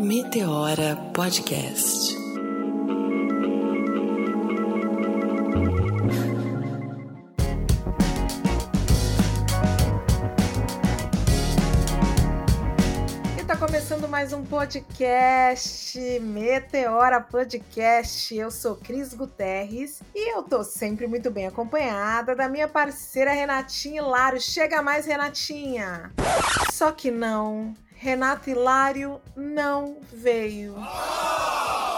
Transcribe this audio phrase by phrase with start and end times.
[0.00, 2.16] Meteora Podcast.
[13.38, 18.34] E tá começando mais um podcast, Meteora Podcast.
[18.34, 24.00] Eu sou Cris Guterres e eu tô sempre muito bem acompanhada da minha parceira Renatinha
[24.00, 24.40] Hilário.
[24.40, 26.10] Chega mais, Renatinha!
[26.72, 30.74] Só que não, Renato Hilário não veio.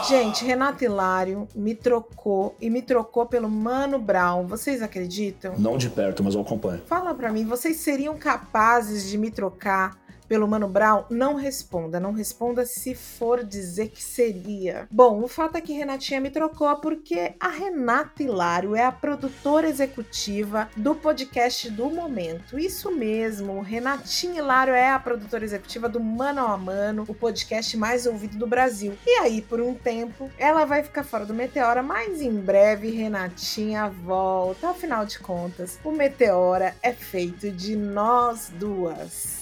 [0.09, 4.45] Gente, Renato Hilário me trocou e me trocou pelo Mano Brown.
[4.49, 5.55] Vocês acreditam?
[5.57, 6.83] Não de perto, mas eu acompanho.
[6.87, 9.97] Fala pra mim, vocês seriam capazes de me trocar
[10.33, 11.05] pelo Mano Brown?
[11.11, 14.89] Não responda, não responda se for dizer que seria.
[14.91, 19.69] Bom, o fato é que Renatinha me trocou porque a Renata Hilário é a produtora
[19.69, 22.59] executiva do podcast do momento.
[22.59, 28.07] Isso mesmo, Renatinha Hilário é a produtora executiva do Mano a Mano, o podcast mais
[28.07, 28.97] ouvido do Brasil.
[29.07, 33.91] E aí, por um tempo, ela vai ficar fora do Meteora, mas em breve Renatinha
[33.91, 34.71] volta.
[34.71, 39.42] Afinal de contas, o Meteora é feito de nós duas.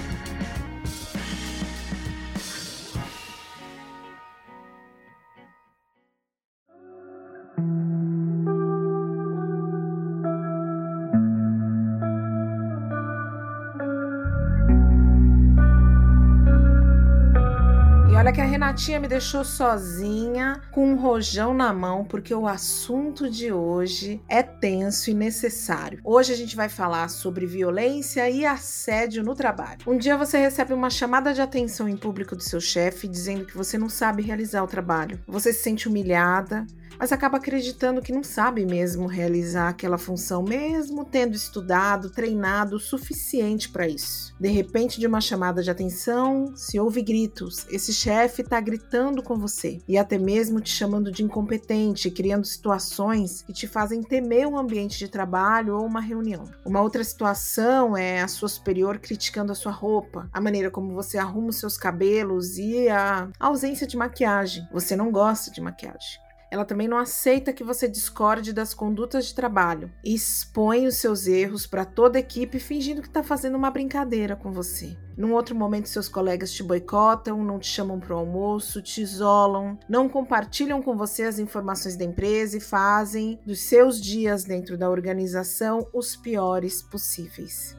[18.31, 23.51] que a Renatinha me deixou sozinha com um rojão na mão, porque o assunto de
[23.51, 25.99] hoje é tenso e necessário.
[26.01, 29.79] Hoje a gente vai falar sobre violência e assédio no trabalho.
[29.85, 33.57] Um dia você recebe uma chamada de atenção em público do seu chefe dizendo que
[33.57, 35.19] você não sabe realizar o trabalho.
[35.27, 36.65] Você se sente humilhada,
[36.97, 42.79] mas acaba acreditando que não sabe mesmo realizar aquela função, mesmo tendo estudado, treinado o
[42.79, 44.35] suficiente para isso.
[44.39, 47.65] De repente, de uma chamada de atenção, se ouve gritos.
[47.69, 53.41] Esse chefe está gritando com você e até mesmo te chamando de incompetente, criando situações
[53.41, 56.45] que te fazem temer um ambiente de trabalho ou uma reunião.
[56.65, 61.17] Uma outra situação é a sua superior criticando a sua roupa, a maneira como você
[61.17, 64.67] arruma os seus cabelos e a ausência de maquiagem.
[64.71, 66.30] Você não gosta de maquiagem.
[66.51, 71.25] Ela também não aceita que você discorde das condutas de trabalho e expõe os seus
[71.25, 74.97] erros para toda a equipe fingindo que está fazendo uma brincadeira com você.
[75.15, 79.79] Num outro momento, seus colegas te boicotam, não te chamam para o almoço, te isolam,
[79.87, 84.89] não compartilham com você as informações da empresa e fazem dos seus dias dentro da
[84.89, 87.77] organização os piores possíveis.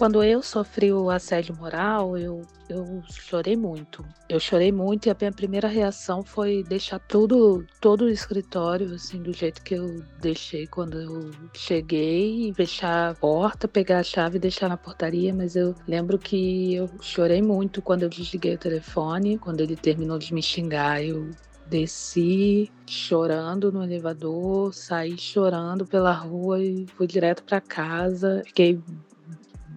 [0.00, 2.40] Quando eu sofri o assédio moral, eu,
[2.70, 4.02] eu chorei muito.
[4.30, 9.22] Eu chorei muito e a minha primeira reação foi deixar tudo, todo o escritório, assim,
[9.22, 14.40] do jeito que eu deixei quando eu cheguei, fechar a porta, pegar a chave e
[14.40, 15.34] deixar na portaria.
[15.34, 20.18] Mas eu lembro que eu chorei muito quando eu desliguei o telefone, quando ele terminou
[20.18, 21.04] de me xingar.
[21.04, 21.28] Eu
[21.66, 28.42] desci chorando no elevador, saí chorando pela rua e fui direto para casa.
[28.46, 28.80] Fiquei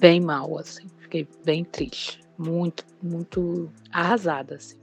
[0.03, 0.85] bem mal, assim.
[0.99, 2.19] Fiquei bem triste.
[2.37, 4.75] Muito, muito arrasada, assim.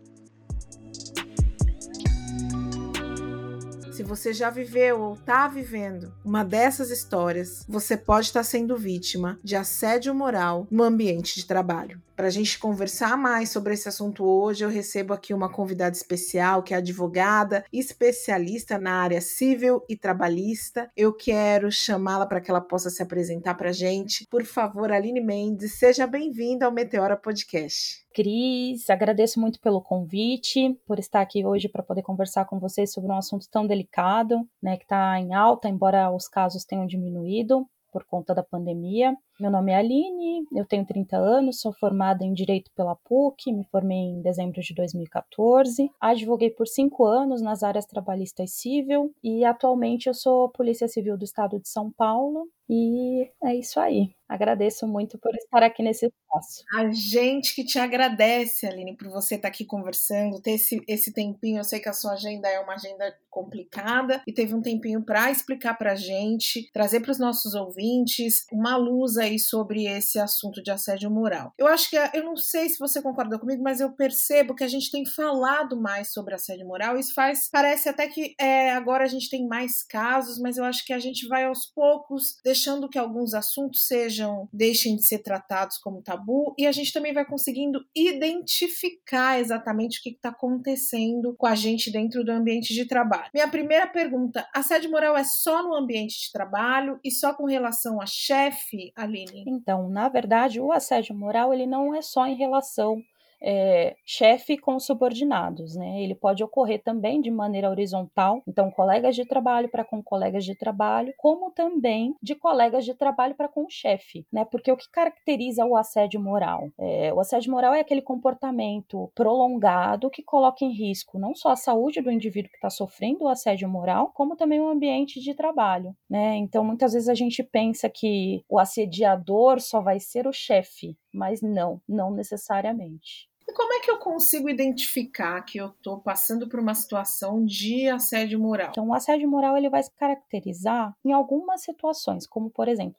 [4.01, 9.39] Se você já viveu ou está vivendo uma dessas histórias, você pode estar sendo vítima
[9.45, 12.01] de assédio moral no ambiente de trabalho.
[12.17, 16.63] Para a gente conversar mais sobre esse assunto hoje, eu recebo aqui uma convidada especial,
[16.63, 20.91] que é advogada especialista na área civil e trabalhista.
[20.97, 24.27] Eu quero chamá-la para que ela possa se apresentar para a gente.
[24.31, 28.00] Por favor, Aline Mendes, seja bem-vinda ao Meteora Podcast.
[28.13, 33.11] Cris, agradeço muito pelo convite, por estar aqui hoje para poder conversar com vocês sobre
[33.11, 38.05] um assunto tão delicado, né, que está em alta, embora os casos tenham diminuído por
[38.05, 39.17] conta da pandemia.
[39.41, 43.65] Meu nome é Aline, eu tenho 30 anos, sou formada em Direito pela PUC, me
[43.65, 45.91] formei em dezembro de 2014.
[45.99, 51.17] Advoguei por cinco anos nas áreas trabalhista e civil e atualmente eu sou Polícia Civil
[51.17, 52.51] do Estado de São Paulo.
[52.73, 54.15] E é isso aí.
[54.29, 56.63] Agradeço muito por estar aqui nesse espaço.
[56.73, 61.59] A gente que te agradece, Aline, por você estar aqui conversando, ter esse, esse tempinho.
[61.59, 65.33] Eu sei que a sua agenda é uma agenda complicada e teve um tempinho para
[65.33, 70.63] explicar para a gente, trazer para os nossos ouvintes uma luz aí sobre esse assunto
[70.63, 71.53] de assédio moral.
[71.59, 74.69] Eu acho que, eu não sei se você concorda comigo, mas eu percebo que a
[74.69, 76.99] gente tem falado mais sobre assédio moral.
[76.99, 80.85] Isso faz, parece até que é, agora a gente tem mais casos, mas eu acho
[80.85, 85.79] que a gente vai aos poucos deixando que alguns assuntos sejam deixem de ser tratados
[85.79, 91.47] como tabu e a gente também vai conseguindo identificar exatamente o que está acontecendo com
[91.47, 93.31] a gente dentro do ambiente de trabalho.
[93.35, 98.01] Minha primeira pergunta: assédio moral é só no ambiente de trabalho e só com relação
[98.01, 98.93] a chefe,
[99.25, 99.45] Aline?
[99.47, 103.03] Então, na verdade, o assédio moral ele não é só em relação
[103.43, 106.03] é, chefe com subordinados, né?
[106.03, 110.55] Ele pode ocorrer também de maneira horizontal, então colegas de trabalho para com colegas de
[110.55, 114.45] trabalho, como também de colegas de trabalho para com o chefe, né?
[114.45, 116.69] Porque o que caracteriza o assédio moral?
[116.79, 121.57] É, o assédio moral é aquele comportamento prolongado que coloca em risco não só a
[121.57, 125.95] saúde do indivíduo que está sofrendo o assédio moral, como também o ambiente de trabalho,
[126.09, 126.37] né?
[126.37, 131.41] Então muitas vezes a gente pensa que o assediador só vai ser o chefe, mas
[131.41, 133.30] não, não necessariamente.
[133.51, 137.89] E como é que eu consigo identificar que eu estou passando por uma situação de
[137.89, 138.69] assédio moral?
[138.71, 142.95] Então, o assédio moral ele vai se caracterizar em algumas situações, como por exemplo,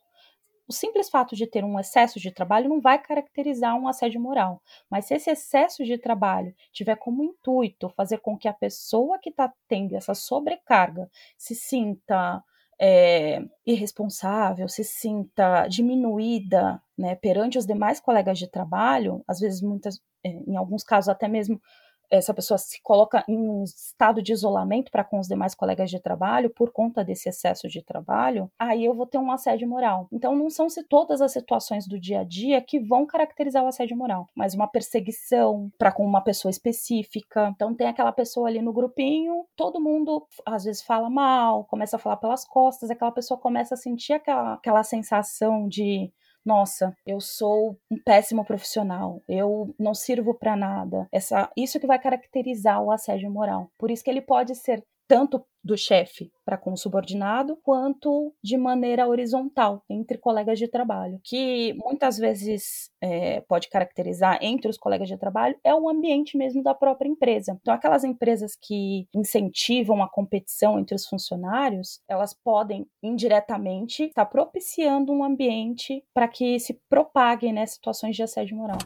[0.67, 4.61] o simples fato de ter um excesso de trabalho não vai caracterizar um assédio moral,
[4.89, 9.29] mas se esse excesso de trabalho tiver como intuito fazer com que a pessoa que
[9.29, 12.43] está tendo essa sobrecarga se sinta
[12.81, 20.01] é, irresponsável, se sinta diminuída né, perante os demais colegas de trabalho, às vezes, muitas,
[20.25, 21.61] é, em alguns casos, até mesmo
[22.11, 25.99] essa pessoa se coloca em um estado de isolamento para com os demais colegas de
[25.99, 30.07] trabalho por conta desse excesso de trabalho, aí eu vou ter um assédio moral.
[30.11, 33.67] Então não são se todas as situações do dia a dia que vão caracterizar o
[33.67, 37.51] assédio moral, mas uma perseguição para com uma pessoa específica.
[37.55, 41.99] Então tem aquela pessoa ali no grupinho, todo mundo às vezes fala mal, começa a
[41.99, 46.11] falar pelas costas, aquela pessoa começa a sentir aquela, aquela sensação de
[46.45, 51.07] nossa, eu sou um péssimo profissional, eu não sirvo para nada.
[51.11, 53.69] Essa, isso que vai caracterizar o assédio moral.
[53.77, 58.55] Por isso que ele pode ser tanto do chefe para com o subordinado, quanto de
[58.55, 65.09] maneira horizontal entre colegas de trabalho, que muitas vezes é, pode caracterizar entre os colegas
[65.09, 67.57] de trabalho é o ambiente mesmo da própria empresa.
[67.61, 75.11] Então, aquelas empresas que incentivam a competição entre os funcionários, elas podem indiretamente estar propiciando
[75.11, 78.77] um ambiente para que se propaguem né, situações de assédio moral.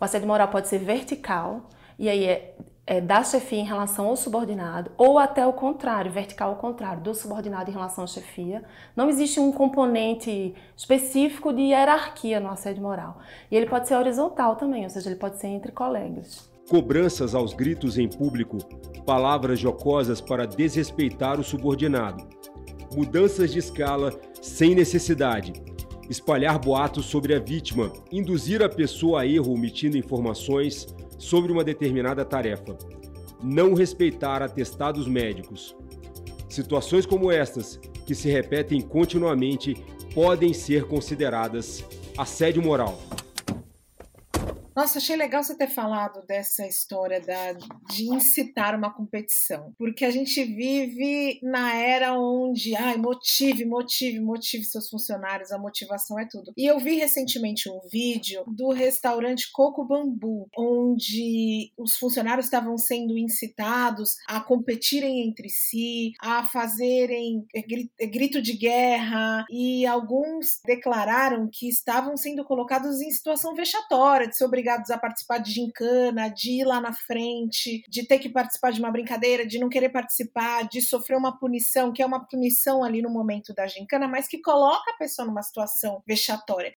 [0.00, 1.68] O assédio moral pode ser vertical,
[1.98, 2.54] e aí é
[2.92, 7.14] é, da chefia em relação ao subordinado, ou até o contrário, vertical ao contrário, do
[7.14, 8.62] subordinado em relação à chefia.
[8.94, 13.18] Não existe um componente específico de hierarquia no assédio moral.
[13.50, 16.52] E ele pode ser horizontal também, ou seja, ele pode ser entre colegas.
[16.68, 18.58] Cobranças aos gritos em público,
[19.06, 22.28] palavras jocosas para desrespeitar o subordinado,
[22.94, 24.12] mudanças de escala
[24.42, 25.54] sem necessidade,
[26.10, 32.24] espalhar boatos sobre a vítima, induzir a pessoa a erro omitindo informações, sobre uma determinada
[32.24, 32.76] tarefa,
[33.40, 35.74] não respeitar atestados médicos.
[36.48, 39.76] Situações como estas, que se repetem continuamente,
[40.12, 41.84] podem ser consideradas
[42.18, 43.00] assédio moral.
[44.74, 50.10] Nossa, achei legal você ter falado dessa história da, de incitar uma competição, porque a
[50.10, 56.52] gente vive na era onde, ai, motive, motive, motive seus funcionários, a motivação é tudo.
[56.56, 63.18] E eu vi recentemente um vídeo do restaurante Coco Bambu, onde os funcionários estavam sendo
[63.18, 67.44] incitados a competirem entre si, a fazerem
[68.10, 74.44] grito de guerra, e alguns declararam que estavam sendo colocados em situação vexatória, de ser
[74.62, 78.80] obrigados a participar de gincana, de ir lá na frente, de ter que participar de
[78.80, 83.02] uma brincadeira, de não querer participar, de sofrer uma punição, que é uma punição ali
[83.02, 86.72] no momento da gincana, mas que coloca a pessoa numa situação vexatória.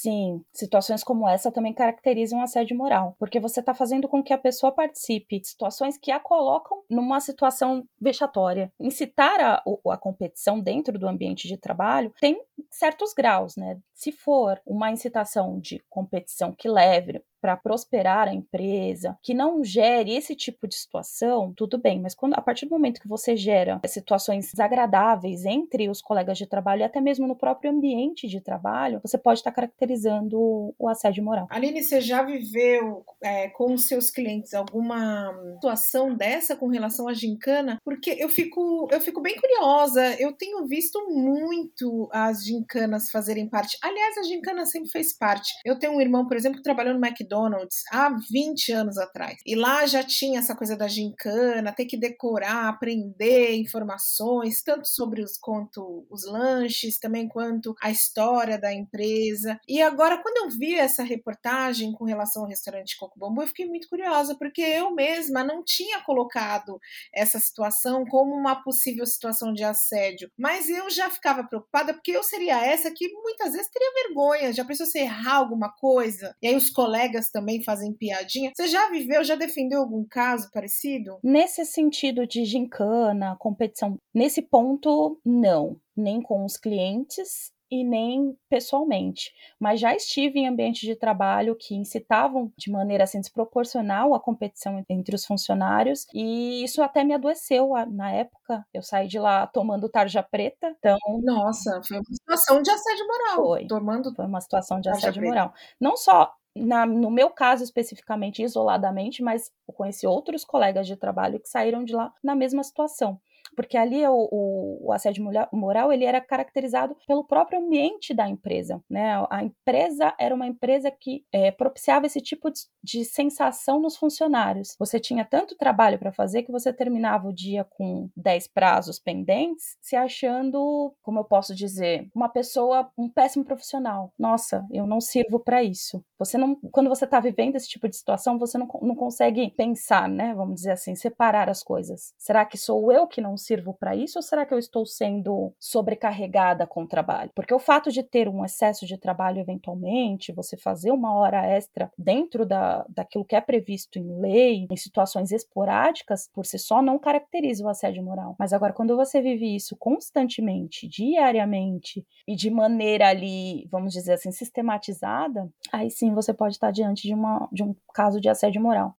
[0.00, 4.38] Sim, situações como essa também caracterizam assédio moral, porque você está fazendo com que a
[4.38, 8.72] pessoa participe de situações que a colocam numa situação vexatória.
[8.78, 12.40] Incitar a, a competição dentro do ambiente de trabalho tem
[12.70, 13.76] certos graus, né?
[13.92, 20.14] Se for uma incitação de competição que leve para prosperar a empresa, que não gere
[20.14, 23.80] esse tipo de situação, tudo bem, mas quando a partir do momento que você gera
[23.86, 29.00] situações desagradáveis entre os colegas de trabalho e até mesmo no próprio ambiente de trabalho,
[29.02, 31.46] você pode estar caracterizando o assédio moral.
[31.50, 37.14] Aline, você já viveu é, com os seus clientes alguma situação dessa com relação à
[37.14, 37.78] gincana?
[37.84, 43.78] Porque eu fico, eu fico bem curiosa, eu tenho visto muito as gincanas fazerem parte.
[43.82, 45.52] Aliás, a gincana sempre fez parte.
[45.64, 49.36] Eu tenho um irmão, por exemplo, que trabalhou no McDonald's McDonald's há 20 anos atrás.
[49.44, 55.22] E lá já tinha essa coisa da gincana, ter que decorar, aprender informações, tanto sobre
[55.22, 59.60] os quanto os lanches, também quanto a história da empresa.
[59.68, 63.66] E agora, quando eu vi essa reportagem com relação ao restaurante Coco Bambu, eu fiquei
[63.66, 66.78] muito curiosa, porque eu mesma não tinha colocado
[67.14, 70.30] essa situação como uma possível situação de assédio.
[70.38, 74.52] Mas eu já ficava preocupada, porque eu seria essa que muitas vezes teria vergonha.
[74.52, 76.34] Já pensou se errar alguma coisa?
[76.42, 78.52] E aí os colegas também fazem piadinha.
[78.54, 81.18] Você já viveu, já defendeu algum caso parecido?
[81.22, 85.76] Nesse sentido de gincana, competição, nesse ponto, não.
[85.96, 91.74] Nem com os clientes e nem pessoalmente, mas já estive em ambientes de trabalho que
[91.74, 97.70] incitavam de maneira assim desproporcional a competição entre os funcionários e isso até me adoeceu
[97.90, 98.64] na época.
[98.72, 103.36] Eu saí de lá tomando tarja preta, então nossa, foi uma situação de assédio moral.
[103.46, 105.28] Foi, tomando foi uma situação de assédio preta.
[105.28, 105.54] moral.
[105.80, 106.32] Não só
[106.64, 111.84] na, no meu caso especificamente, isoladamente, mas eu conheci outros colegas de trabalho que saíram
[111.84, 113.20] de lá na mesma situação
[113.58, 118.80] porque ali o, o, o, assédio moral ele era caracterizado pelo próprio ambiente da empresa,
[118.88, 119.20] né?
[119.28, 124.76] A empresa era uma empresa que é, propiciava esse tipo de, de, sensação nos funcionários.
[124.78, 129.76] Você tinha tanto trabalho para fazer que você terminava o dia com 10 prazos pendentes,
[129.80, 134.12] se achando, como eu posso dizer, uma pessoa, um péssimo profissional.
[134.16, 136.00] Nossa, eu não sirvo para isso.
[136.16, 140.08] Você não, quando você está vivendo esse tipo de situação, você não, não consegue pensar,
[140.08, 140.32] né?
[140.32, 142.14] Vamos dizer assim, separar as coisas.
[142.16, 145.52] Será que sou eu que não sirvo para isso ou será que eu estou sendo
[145.58, 147.30] sobrecarregada com o trabalho?
[147.34, 151.90] Porque o fato de ter um excesso de trabalho eventualmente, você fazer uma hora extra
[151.96, 156.98] dentro da, daquilo que é previsto em lei, em situações esporádicas, por si só, não
[156.98, 158.36] caracteriza o assédio moral.
[158.38, 164.30] Mas agora, quando você vive isso constantemente, diariamente e de maneira ali, vamos dizer assim,
[164.30, 168.94] sistematizada, aí sim você pode estar diante de, uma, de um caso de assédio moral.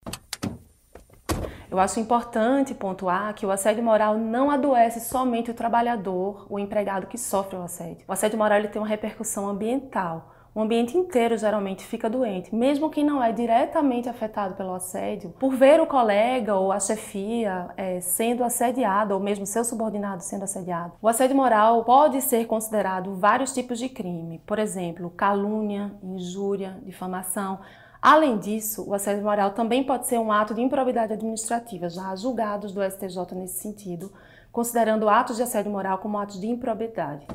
[1.70, 7.06] Eu acho importante pontuar que o assédio moral não adoece somente o trabalhador, o empregado
[7.06, 8.04] que sofre o assédio.
[8.08, 10.34] O assédio moral ele tem uma repercussão ambiental.
[10.52, 15.54] O ambiente inteiro geralmente fica doente, mesmo quem não é diretamente afetado pelo assédio, por
[15.54, 20.94] ver o colega ou a chefia é, sendo assediado, ou mesmo seu subordinado sendo assediado.
[21.00, 27.60] O assédio moral pode ser considerado vários tipos de crime, por exemplo, calúnia, injúria, difamação,
[28.02, 32.16] Além disso, o assédio moral também pode ser um ato de improbidade administrativa, já há
[32.16, 34.10] julgados do STJ nesse sentido,
[34.50, 37.26] considerando atos de assédio moral como atos de improbidade.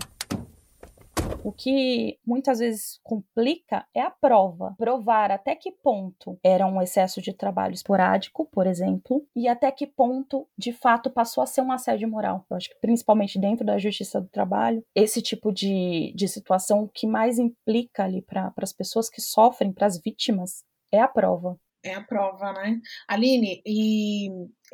[1.43, 4.73] O que muitas vezes complica é a prova.
[4.77, 9.85] Provar até que ponto era um excesso de trabalho esporádico, por exemplo, e até que
[9.85, 12.45] ponto de fato passou a ser um assédio moral.
[12.49, 17.05] Eu acho que principalmente dentro da justiça do trabalho, esse tipo de, de situação que
[17.07, 21.59] mais implica ali para as pessoas que sofrem, para as vítimas, é a prova.
[21.85, 22.81] É a prova, né?
[23.07, 24.27] Aline, e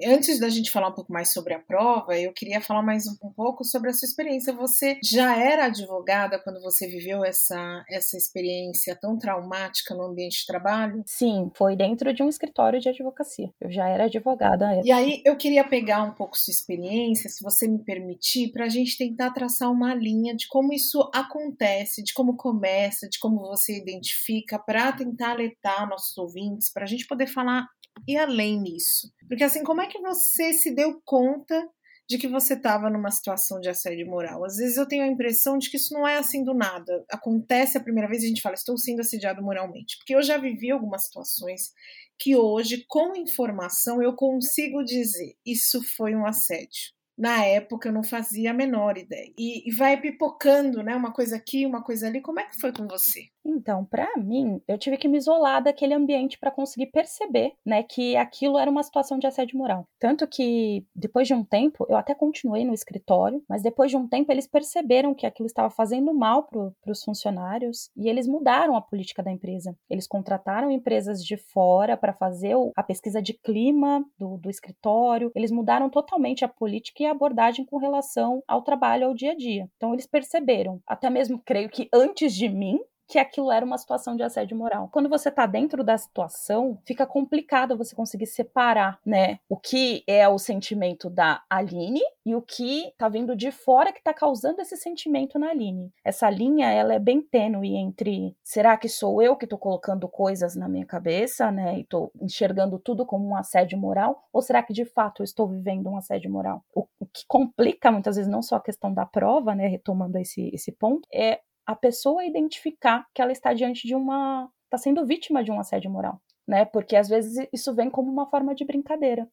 [0.03, 3.15] Antes da gente falar um pouco mais sobre a prova, eu queria falar mais um,
[3.23, 4.53] um, pouco sobre a sua experiência.
[4.53, 10.45] Você já era advogada quando você viveu essa, essa experiência tão traumática no ambiente de
[10.45, 11.03] trabalho?
[11.05, 13.51] Sim, foi dentro de um escritório de advocacia.
[13.59, 14.81] Eu já era advogada.
[14.83, 18.69] E aí eu queria pegar um pouco sua experiência, se você me permitir, para a
[18.69, 23.77] gente tentar traçar uma linha de como isso acontece, de como começa, de como você
[23.77, 27.67] identifica, para tentar alertar nossos ouvintes, para a gente poder falar
[28.07, 29.11] e além nisso.
[29.27, 31.67] Porque assim, como é que você se deu conta
[32.09, 34.43] de que você estava numa situação de assédio moral?
[34.43, 37.05] Às vezes eu tenho a impressão de que isso não é assim do nada.
[37.09, 39.97] Acontece a primeira vez e a gente fala, estou sendo assediado moralmente.
[39.97, 41.71] Porque eu já vivi algumas situações
[42.19, 46.91] que hoje, com informação, eu consigo dizer, isso foi um assédio
[47.21, 49.31] na época eu não fazia a menor ideia.
[49.37, 50.95] E, e, vai pipocando, né?
[50.95, 52.19] Uma coisa aqui, uma coisa ali.
[52.19, 53.27] Como é que foi com você?
[53.45, 58.15] Então, para mim, eu tive que me isolar daquele ambiente para conseguir perceber, né, que
[58.15, 59.85] aquilo era uma situação de assédio moral.
[59.99, 64.07] Tanto que depois de um tempo, eu até continuei no escritório, mas depois de um
[64.07, 68.81] tempo eles perceberam que aquilo estava fazendo mal para os funcionários e eles mudaram a
[68.81, 69.75] política da empresa.
[69.89, 75.31] Eles contrataram empresas de fora para fazer a pesquisa de clima do, do escritório.
[75.35, 79.35] Eles mudaram totalmente a política e a abordagem com relação ao trabalho, ao dia a
[79.35, 79.67] dia.
[79.77, 82.79] Então eles perceberam, até mesmo creio que antes de mim,
[83.11, 84.87] que aquilo era uma situação de assédio moral.
[84.89, 90.27] Quando você está dentro da situação, fica complicado você conseguir separar, né, o que é
[90.29, 94.77] o sentimento da Aline e o que está vindo de fora que está causando esse
[94.77, 95.91] sentimento na Aline.
[96.05, 100.55] Essa linha, ela é bem tênue entre será que sou eu que estou colocando coisas
[100.55, 104.71] na minha cabeça, né, e estou enxergando tudo como um assédio moral, ou será que
[104.71, 106.63] de fato eu estou vivendo um assédio moral?
[106.73, 110.49] O, o que complica muitas vezes não só a questão da prova, né, retomando esse,
[110.53, 115.43] esse ponto, é a pessoa identificar que ela está diante de uma está sendo vítima
[115.43, 116.63] de um assédio moral, né?
[116.65, 119.27] Porque às vezes isso vem como uma forma de brincadeira,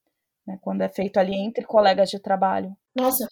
[0.46, 0.58] né?
[0.60, 2.76] Quando é feito ali entre colegas de trabalho.
[2.98, 3.28] Nossa,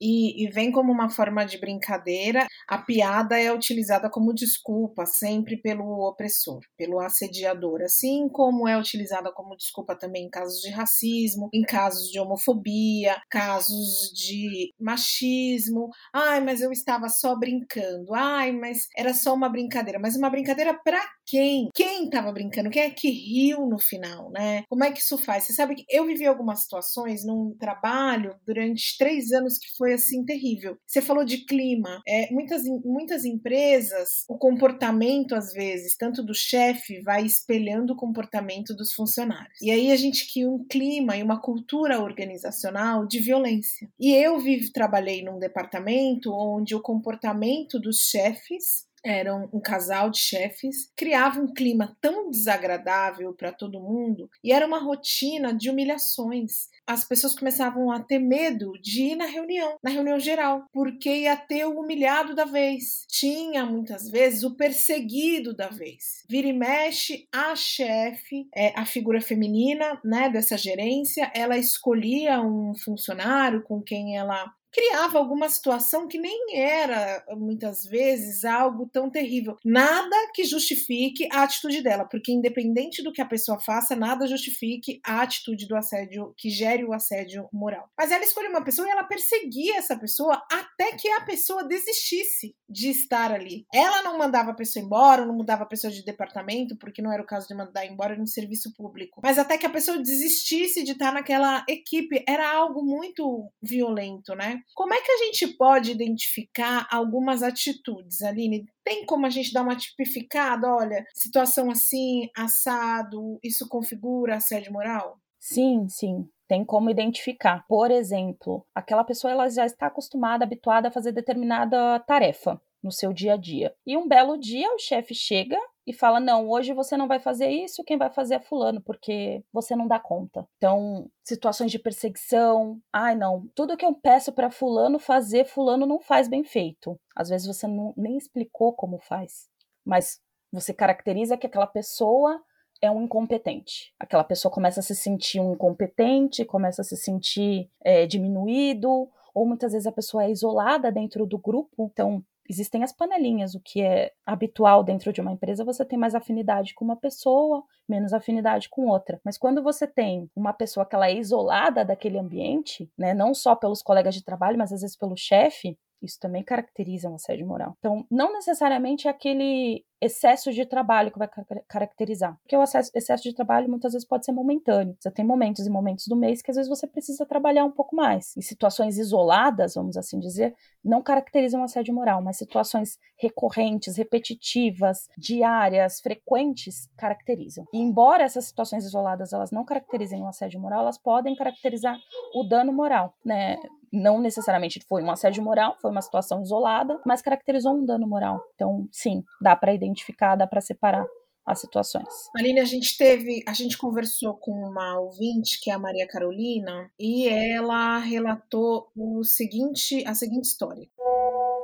[0.00, 2.46] e, e, vem como uma forma de brincadeira.
[2.66, 9.30] A piada é utilizada como desculpa sempre pelo opressor, pelo assediador, assim como é utilizada
[9.32, 15.90] como desculpa também em casos de racismo, em casos de homofobia, casos de machismo.
[16.14, 18.14] Ai, mas eu estava só brincando.
[18.14, 19.98] Ai, mas era só uma brincadeira.
[19.98, 21.68] Mas uma brincadeira para quem?
[21.74, 22.70] Quem estava brincando?
[22.70, 24.62] Quem é que riu no final, né?
[24.68, 25.44] Como é que isso faz?
[25.44, 29.92] Você sabe que eu vivi algumas situações num trabalho durante três três anos que foi
[29.92, 30.76] assim terrível.
[30.86, 32.00] Você falou de clima.
[32.06, 38.74] É, muitas, muitas empresas, o comportamento, às vezes, tanto do chefe, vai espelhando o comportamento
[38.74, 39.60] dos funcionários.
[39.60, 43.88] E aí a gente cria um clima e uma cultura organizacional de violência.
[43.98, 50.18] E eu vivo, trabalhei num departamento onde o comportamento dos chefes eram um casal de
[50.18, 56.68] chefes, criava um clima tão desagradável para todo mundo e era uma rotina de humilhações.
[56.86, 61.36] As pessoas começavam a ter medo de ir na reunião, na reunião geral, porque ia
[61.36, 63.04] ter o humilhado da vez.
[63.08, 66.24] Tinha muitas vezes o perseguido da vez.
[66.28, 72.74] Vira e mexe, a chefe, é, a figura feminina né, dessa gerência, ela escolhia um
[72.74, 79.56] funcionário com quem ela criava alguma situação que nem era muitas vezes algo tão terrível.
[79.64, 85.00] Nada que justifique a atitude dela, porque independente do que a pessoa faça, nada justifique
[85.04, 87.88] a atitude do assédio que gere o assédio moral.
[87.98, 92.54] Mas ela escolheu uma pessoa e ela perseguia essa pessoa até que a pessoa desistisse
[92.70, 93.66] de estar ali.
[93.74, 97.22] Ela não mandava a pessoa embora, não mudava a pessoa de departamento, porque não era
[97.22, 99.20] o caso de mandar embora no serviço público.
[99.22, 104.60] Mas até que a pessoa desistisse de estar naquela equipe, era algo muito violento, né?
[104.74, 108.66] Como é que a gente pode identificar algumas atitudes, Aline?
[108.84, 110.72] Tem como a gente dar uma tipificada?
[110.72, 115.18] Olha, situação assim, assado, isso configura assédio moral?
[115.38, 117.64] Sim, sim tem como identificar.
[117.68, 123.12] Por exemplo, aquela pessoa ela já está acostumada, habituada a fazer determinada tarefa no seu
[123.12, 123.72] dia a dia.
[123.86, 127.48] E um belo dia o chefe chega e fala: Não, hoje você não vai fazer
[127.48, 130.44] isso, quem vai fazer é Fulano, porque você não dá conta.
[130.56, 136.00] Então, situações de perseguição, ai não, tudo que eu peço para Fulano fazer, Fulano não
[136.00, 136.98] faz bem feito.
[137.14, 139.48] Às vezes você não, nem explicou como faz,
[139.86, 140.20] mas
[140.52, 142.42] você caracteriza que aquela pessoa
[142.80, 143.92] é um incompetente.
[143.98, 149.46] Aquela pessoa começa a se sentir um incompetente, começa a se sentir é, diminuído, ou
[149.46, 153.80] muitas vezes a pessoa é isolada dentro do grupo, então Existem as panelinhas, o que
[153.80, 158.68] é habitual dentro de uma empresa, você tem mais afinidade com uma pessoa, menos afinidade
[158.68, 159.20] com outra.
[159.24, 163.54] Mas quando você tem uma pessoa que ela é isolada daquele ambiente, né, não só
[163.54, 167.74] pelos colegas de trabalho, mas às vezes pelo chefe, isso também caracteriza um assédio moral.
[167.78, 171.28] Então, não necessariamente é aquele excesso de trabalho que vai
[171.68, 172.34] caracterizar.
[172.40, 174.96] Porque o excesso de trabalho muitas vezes pode ser momentâneo.
[174.98, 177.94] Você tem momentos e momentos do mês que às vezes você precisa trabalhar um pouco
[177.94, 178.34] mais.
[178.36, 186.00] E situações isoladas, vamos assim dizer, não caracterizam assédio moral, mas situações recorrentes, repetitivas, diárias,
[186.00, 187.66] frequentes, caracterizam.
[187.70, 191.98] E embora essas situações isoladas elas não caracterizem o assédio moral, elas podem caracterizar
[192.34, 193.58] o dano moral, né?
[193.92, 198.40] Não necessariamente foi um assédio moral, foi uma situação isolada, mas caracterizou um dano moral.
[198.54, 201.06] Então, sim, dá para identificar dá para separar
[201.44, 202.06] as situações.
[202.36, 206.90] Aline, a gente teve, a gente conversou com uma ouvinte, que é a Maria Carolina,
[206.98, 210.88] e ela relatou o seguinte, a seguinte história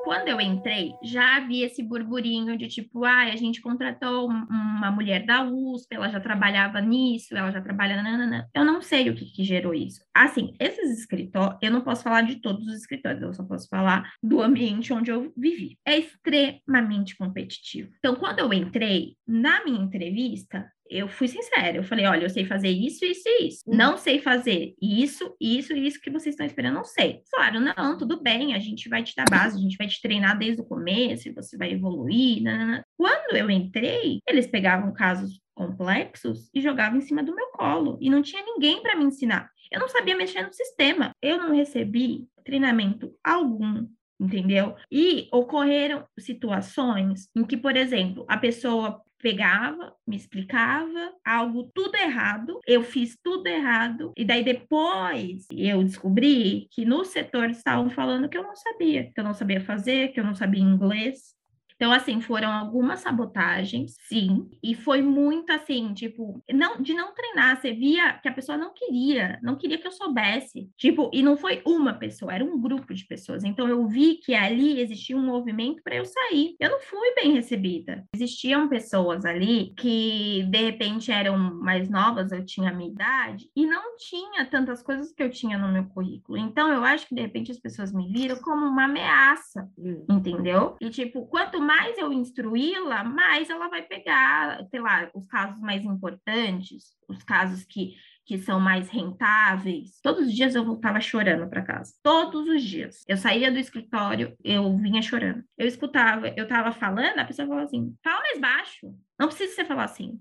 [0.07, 5.27] quando eu entrei, já havia esse burburinho de tipo, ah, a gente contratou uma mulher
[5.27, 8.01] da USP, ela já trabalhava nisso, ela já trabalha.
[8.01, 8.49] Nanana.
[8.55, 10.01] Eu não sei o que, que gerou isso.
[10.15, 14.09] Assim, esses escritórios, eu não posso falar de todos os escritórios, eu só posso falar
[14.23, 15.77] do ambiente onde eu vivi.
[15.85, 17.91] É extremamente competitivo.
[17.99, 22.45] Então, quando eu entrei, na minha entrevista, eu fui sincera, eu falei, olha, eu sei
[22.45, 23.63] fazer isso, isso e isso.
[23.67, 23.77] Uhum.
[23.77, 27.23] Não sei fazer isso, isso e isso que vocês estão esperando, não sei.
[27.31, 30.39] Falaram, não, tudo bem, a gente vai te dar base, a gente vai te treinar
[30.39, 32.43] desde o começo, você vai evoluir.
[32.43, 32.85] Nanana.
[32.97, 38.11] Quando eu entrei, eles pegavam casos complexos e jogavam em cima do meu colo, e
[38.11, 39.51] não tinha ninguém para me ensinar.
[39.73, 41.11] Eu não sabia mexer no sistema.
[41.21, 43.87] Eu não recebi treinamento algum
[44.19, 44.75] entendeu?
[44.91, 52.61] E ocorreram situações em que, por exemplo, a pessoa pegava, me explicava algo tudo errado,
[52.65, 58.39] eu fiz tudo errado, e daí depois eu descobri que no setor estavam falando que
[58.39, 61.36] eu não sabia, que eu não sabia fazer, que eu não sabia inglês.
[61.77, 67.61] Então, assim, foram algumas sabotagens, sim, e foi muito assim, tipo, não, de não treinar,
[67.61, 71.37] você via que a pessoa não queria, não queria que eu soubesse, tipo, e não
[71.37, 73.45] foi uma pessoa, era um grupo de pessoas.
[73.45, 76.57] Então, eu vi que ali existia um movimento para eu sair.
[76.59, 78.05] Eu não fui bem recebida.
[78.15, 83.67] Existiam pessoas ali que, de repente, eram mais novas, eu tinha a minha idade, e
[83.67, 86.39] não tinha tantas coisas que eu tinha no meu currículo.
[86.39, 90.05] Então, eu acho que, de repente, as pessoas me viram como uma ameaça, hum.
[90.11, 90.77] entendeu?
[90.81, 95.85] E, tipo, quanto mais eu instruí-la, mais ela vai pegar, sei lá, os casos mais
[95.85, 97.95] importantes, os casos que
[98.27, 100.01] que são mais rentáveis.
[100.03, 101.95] Todos os dias eu voltava chorando para casa.
[102.03, 103.05] Todos os dias.
[103.07, 105.45] Eu saía do escritório, eu vinha chorando.
[105.57, 108.93] Eu escutava, eu tava falando, a pessoa falava assim: fala mais baixo.
[109.17, 110.21] Não precisa você falar assim.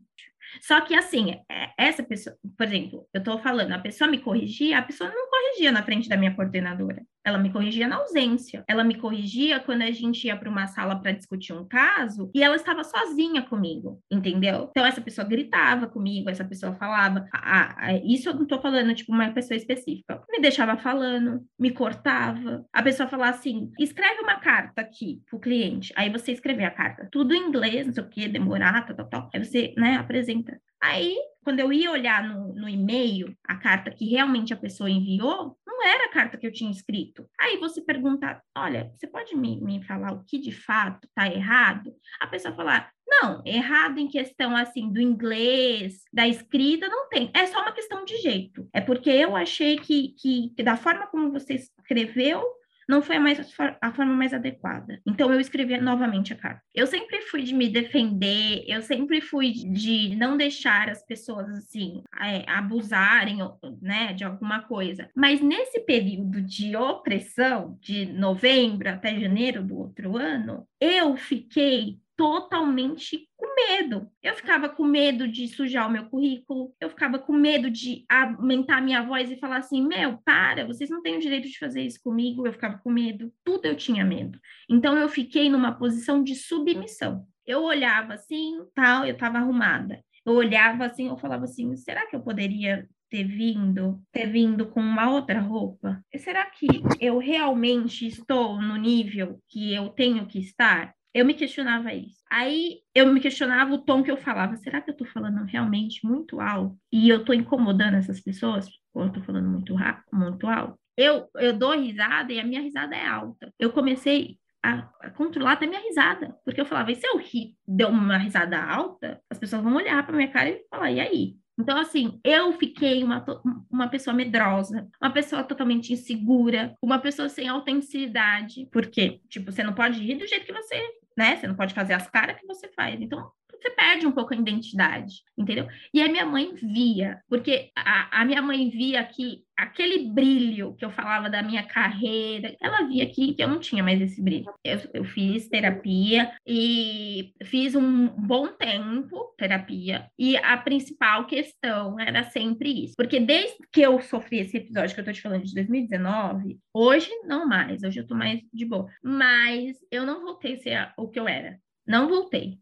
[0.62, 4.78] Só que assim, é, essa pessoa, por exemplo, eu estou falando, a pessoa me corrigia,
[4.78, 7.04] a pessoa não corrigia na frente da minha coordenadora.
[7.26, 8.64] Ela me corrigia na ausência.
[8.68, 12.44] Ela me corrigia quando a gente ia para uma sala para discutir um caso e
[12.44, 14.68] ela estava sozinha comigo, entendeu?
[14.70, 17.26] Então essa pessoa gritava comigo, essa pessoa falava.
[17.34, 20.22] Ah, isso eu não estou falando tipo uma pessoa específica.
[20.30, 22.66] Me deixava falando, me cortava.
[22.72, 25.94] A pessoa falava assim: escreve uma carta aqui pro cliente.
[25.96, 29.10] Aí você escreve a carta, tudo em inglês, não sei o que, demorar, tal, tal,
[29.10, 29.30] tal.
[29.34, 30.60] Aí você, né, apresenta.
[30.86, 35.58] Aí, quando eu ia olhar no, no e-mail a carta que realmente a pessoa enviou,
[35.65, 37.28] não era a carta que eu tinha escrito.
[37.39, 41.93] Aí você pergunta, olha, você pode me, me falar o que de fato está errado?
[42.19, 47.30] A pessoa falar, não, errado em questão assim do inglês, da escrita, não tem.
[47.34, 48.67] É só uma questão de jeito.
[48.74, 52.43] É porque eu achei que, que, que da forma como você escreveu,
[52.88, 53.39] não foi a, mais,
[53.82, 55.00] a forma mais adequada.
[55.06, 56.62] Então eu escrevi novamente a carta.
[56.74, 62.04] Eu sempre fui de me defender, eu sempre fui de não deixar as pessoas assim
[62.21, 63.38] é, abusarem,
[63.82, 65.10] né, de alguma coisa.
[65.15, 73.28] Mas nesse período de opressão, de novembro até janeiro do outro ano, eu fiquei totalmente
[73.36, 74.10] com medo.
[74.21, 78.82] Eu ficava com medo de sujar o meu currículo, eu ficava com medo de aumentar
[78.82, 81.99] minha voz e falar assim: meu, para, vocês não têm o direito de fazer isso
[82.04, 82.45] comigo.
[82.45, 84.39] Eu ficava com medo, tudo eu tinha medo.
[84.69, 87.25] Então eu fiquei numa posição de submissão.
[87.45, 90.04] Eu olhava assim, tal, eu estava arrumada.
[90.25, 94.80] Eu olhava assim, eu falava assim: será que eu poderia ter vindo, ter vindo com
[94.80, 96.04] uma outra roupa?
[96.17, 96.67] Será que
[96.99, 100.93] eu realmente estou no nível que eu tenho que estar?
[101.15, 102.21] Eu me questionava isso.
[102.30, 104.58] Aí eu me questionava o tom que eu falava.
[104.58, 106.78] Será que eu tô falando realmente muito alto?
[106.91, 108.67] E eu tô incomodando essas pessoas?
[108.93, 110.78] Ou eu tô falando muito rápido, muito alto?
[110.97, 113.49] Eu, eu dou risada e a minha risada é alta.
[113.58, 116.36] Eu comecei a, a controlar até minha risada.
[116.43, 120.06] Porque eu falava, e se eu rir, deu uma risada alta, as pessoas vão olhar
[120.06, 121.38] para minha cara e falar, e aí?
[121.58, 123.23] Então, assim, eu fiquei uma,
[123.71, 128.67] uma pessoa medrosa, uma pessoa totalmente insegura, uma pessoa sem autenticidade.
[128.69, 130.75] Porque, tipo, você não pode rir do jeito que você
[131.17, 131.38] né?
[131.38, 132.99] Você não pode fazer as caras que você faz.
[133.01, 135.68] Então, você perde um pouco a identidade, entendeu?
[135.94, 140.84] E a minha mãe via, porque a, a minha mãe via que aquele brilho que
[140.84, 144.52] eu falava da minha carreira, ela via que, que eu não tinha mais esse brilho.
[144.63, 152.24] Eu, eu fiz terapia e fiz um bom tempo terapia, e a principal questão era
[152.24, 152.94] sempre isso.
[152.98, 157.10] Porque desde que eu sofri esse episódio que eu tô te falando de 2019, hoje
[157.24, 158.88] não mais, hoje eu tô mais de boa.
[159.04, 161.60] Mas eu não voltei a ser o que eu era.
[161.88, 162.60] Não voltei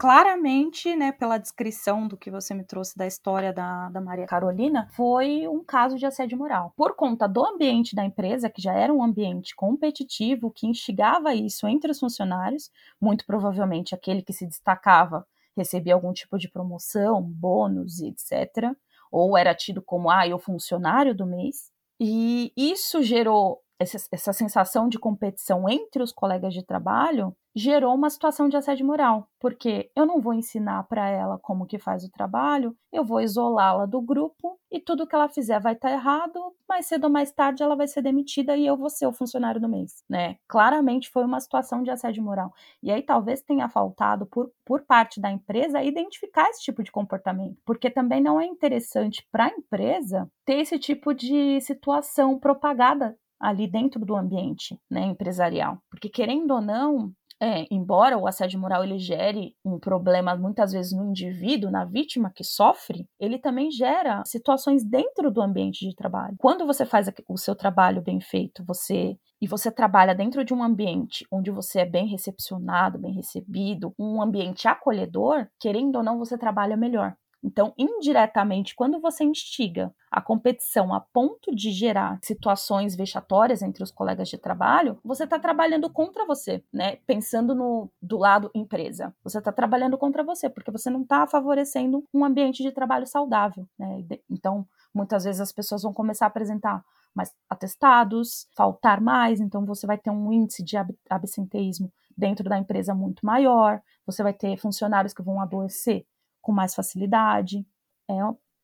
[0.00, 4.88] claramente, né, pela descrição do que você me trouxe da história da, da Maria Carolina,
[4.92, 6.72] foi um caso de assédio moral.
[6.74, 11.68] Por conta do ambiente da empresa, que já era um ambiente competitivo, que instigava isso
[11.68, 18.00] entre os funcionários, muito provavelmente aquele que se destacava recebia algum tipo de promoção, bônus
[18.00, 18.74] etc.
[19.12, 21.70] Ou era tido como, ah, o funcionário do mês.
[22.00, 28.10] E isso gerou essa, essa sensação de competição entre os colegas de trabalho gerou uma
[28.10, 32.10] situação de assédio moral, porque eu não vou ensinar para ela como que faz o
[32.10, 36.54] trabalho, eu vou isolá-la do grupo e tudo que ela fizer vai estar tá errado,
[36.68, 39.60] mais cedo ou mais tarde ela vai ser demitida e eu vou ser o funcionário
[39.60, 40.36] do mês, né?
[40.46, 42.52] Claramente foi uma situação de assédio moral.
[42.82, 47.56] E aí talvez tenha faltado por, por parte da empresa identificar esse tipo de comportamento,
[47.64, 53.66] porque também não é interessante para a empresa ter esse tipo de situação propagada ali
[53.66, 55.78] dentro do ambiente né, empresarial.
[55.88, 57.10] Porque, querendo ou não,
[57.42, 62.30] é, embora o assédio moral ele gere um problema muitas vezes no indivíduo, na vítima
[62.34, 66.36] que sofre, ele também gera situações dentro do ambiente de trabalho.
[66.38, 70.62] Quando você faz o seu trabalho bem feito, você e você trabalha dentro de um
[70.62, 76.36] ambiente onde você é bem recepcionado, bem recebido, um ambiente acolhedor, querendo ou não, você
[76.36, 83.62] trabalha melhor Então, indiretamente, quando você instiga a competição a ponto de gerar situações vexatórias
[83.62, 86.96] entre os colegas de trabalho, você está trabalhando contra você, né?
[87.06, 92.04] Pensando no do lado empresa, você está trabalhando contra você porque você não está favorecendo
[92.12, 94.04] um ambiente de trabalho saudável, né?
[94.28, 99.86] Então, muitas vezes as pessoas vão começar a apresentar mais atestados, faltar mais, então você
[99.86, 100.76] vai ter um índice de
[101.08, 106.06] absenteísmo dentro da empresa muito maior, você vai ter funcionários que vão adoecer
[106.40, 107.66] com mais facilidade.
[108.08, 108.14] É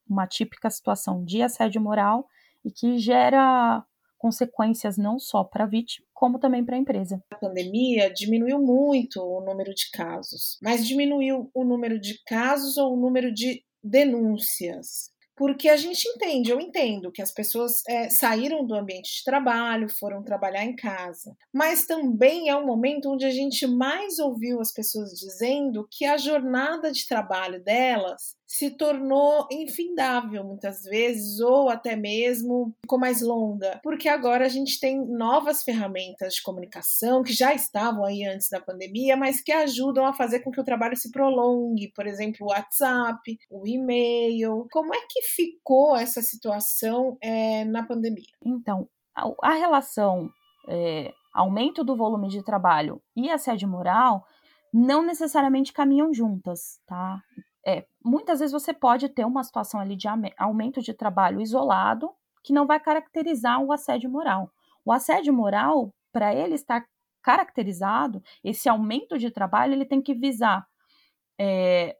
[0.08, 2.26] uma típica situação de assédio moral
[2.64, 3.84] e que gera
[4.18, 7.22] consequências não só para a vítima, como também para a empresa.
[7.30, 12.94] A pandemia diminuiu muito o número de casos, mas diminuiu o número de casos ou
[12.94, 18.64] o número de denúncias porque a gente entende, eu entendo que as pessoas é, saíram
[18.64, 23.30] do ambiente de trabalho, foram trabalhar em casa, mas também é um momento onde a
[23.30, 30.44] gente mais ouviu as pessoas dizendo que a jornada de trabalho delas se tornou infindável
[30.44, 36.34] muitas vezes, ou até mesmo ficou mais longa, porque agora a gente tem novas ferramentas
[36.34, 40.50] de comunicação que já estavam aí antes da pandemia, mas que ajudam a fazer com
[40.50, 44.66] que o trabalho se prolongue, por exemplo, o WhatsApp, o e-mail.
[44.70, 48.24] Como é que ficou essa situação é, na pandemia?
[48.44, 48.88] Então,
[49.42, 50.30] a, relação
[50.68, 54.24] é, aumento do volume de trabalho e assédio moral
[54.72, 57.20] não necessariamente caminham juntas, tá?
[57.66, 60.06] É, muitas vezes você pode ter uma situação ali de
[60.38, 64.50] aumento de trabalho isolado que não vai caracterizar o assédio moral.
[64.84, 66.86] O assédio moral, para ele estar
[67.20, 70.64] caracterizado, esse aumento de trabalho ele tem que visar
[71.36, 71.96] é,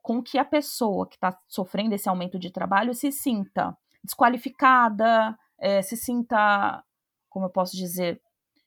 [0.00, 5.82] com que a pessoa que está sofrendo esse aumento de trabalho se sinta desqualificada, é,
[5.82, 6.82] se sinta,
[7.28, 8.20] como eu posso dizer,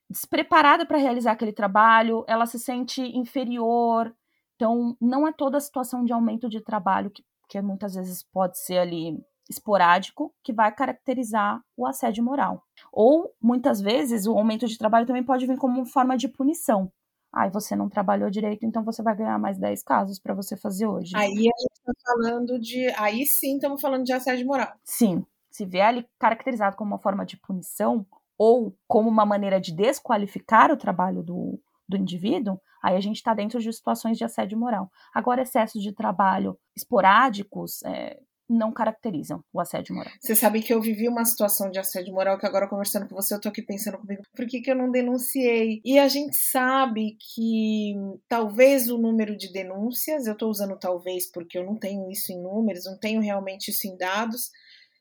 [0.08, 4.16] despreparada para realizar aquele trabalho, ela se sente inferior,
[4.56, 8.58] então, não é toda a situação de aumento de trabalho, que, que muitas vezes pode
[8.58, 12.64] ser ali esporádico, que vai caracterizar o assédio moral.
[12.92, 16.92] Ou, muitas vezes, o aumento de trabalho também pode vir como uma forma de punição.
[17.34, 20.56] Ai, ah, você não trabalhou direito, então você vai ganhar mais 10 casos para você
[20.56, 21.12] fazer hoje.
[21.18, 22.88] Aí a gente está falando de.
[22.98, 24.74] Aí sim estamos falando de assédio moral.
[24.86, 25.26] Sim.
[25.52, 28.06] Se vier ali caracterizado como uma forma de punição
[28.38, 33.34] ou como uma maneira de desqualificar o trabalho do, do indivíduo, aí a gente está
[33.34, 34.90] dentro de situações de assédio moral.
[35.14, 40.12] Agora, excessos de trabalho esporádicos é, não caracterizam o assédio moral.
[40.20, 43.34] Você sabe que eu vivi uma situação de assédio moral que agora conversando com você,
[43.34, 45.82] eu tô aqui pensando comigo, por que, que eu não denunciei?
[45.84, 47.96] E a gente sabe que
[48.28, 52.42] talvez o número de denúncias, eu tô usando talvez porque eu não tenho isso em
[52.42, 54.52] números, não tenho realmente isso em dados,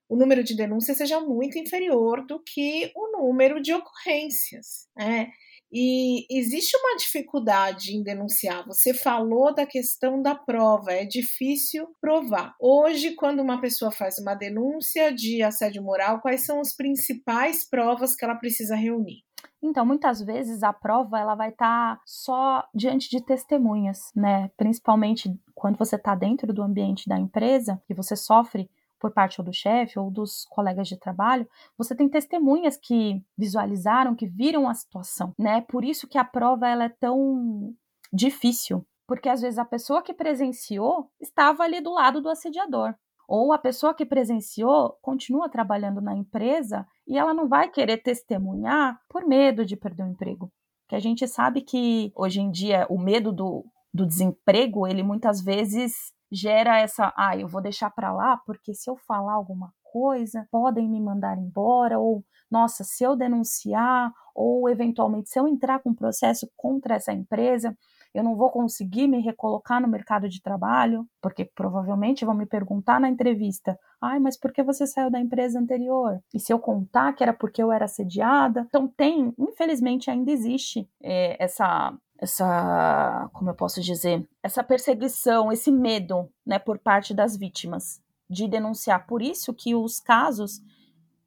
[0.08, 4.86] o número de denúncias seja muito inferior do que o número de ocorrências.
[4.96, 5.30] Né?
[5.76, 8.64] E existe uma dificuldade em denunciar.
[8.64, 12.54] Você falou da questão da prova, é difícil provar.
[12.60, 18.14] Hoje, quando uma pessoa faz uma denúncia de assédio moral, quais são as principais provas
[18.14, 19.24] que ela precisa reunir?
[19.60, 24.52] Então, muitas vezes a prova ela vai estar tá só diante de testemunhas, né?
[24.56, 29.44] Principalmente quando você está dentro do ambiente da empresa e você sofre por parte ou
[29.44, 34.74] do chefe ou dos colegas de trabalho, você tem testemunhas que visualizaram, que viram a
[34.74, 35.60] situação, né?
[35.62, 37.74] Por isso que a prova ela é tão
[38.12, 42.94] difícil, porque às vezes a pessoa que presenciou estava ali do lado do assediador,
[43.26, 49.00] ou a pessoa que presenciou continua trabalhando na empresa e ela não vai querer testemunhar
[49.08, 50.52] por medo de perder o emprego.
[50.88, 55.42] Que a gente sabe que hoje em dia o medo do, do desemprego, ele muitas
[55.42, 60.46] vezes gera essa, ah, eu vou deixar para lá porque se eu falar alguma coisa,
[60.50, 65.90] podem me mandar embora ou nossa, se eu denunciar ou eventualmente se eu entrar com
[65.90, 67.76] um processo contra essa empresa,
[68.14, 73.00] eu não vou conseguir me recolocar no mercado de trabalho, porque provavelmente vão me perguntar
[73.00, 76.20] na entrevista: ai, mas por que você saiu da empresa anterior?
[76.32, 78.66] E se eu contar que era porque eu era assediada?
[78.68, 85.70] Então, tem, infelizmente, ainda existe é, essa essa, como eu posso dizer, essa perseguição, esse
[85.70, 89.06] medo, né, por parte das vítimas de denunciar.
[89.06, 90.60] Por isso que os casos,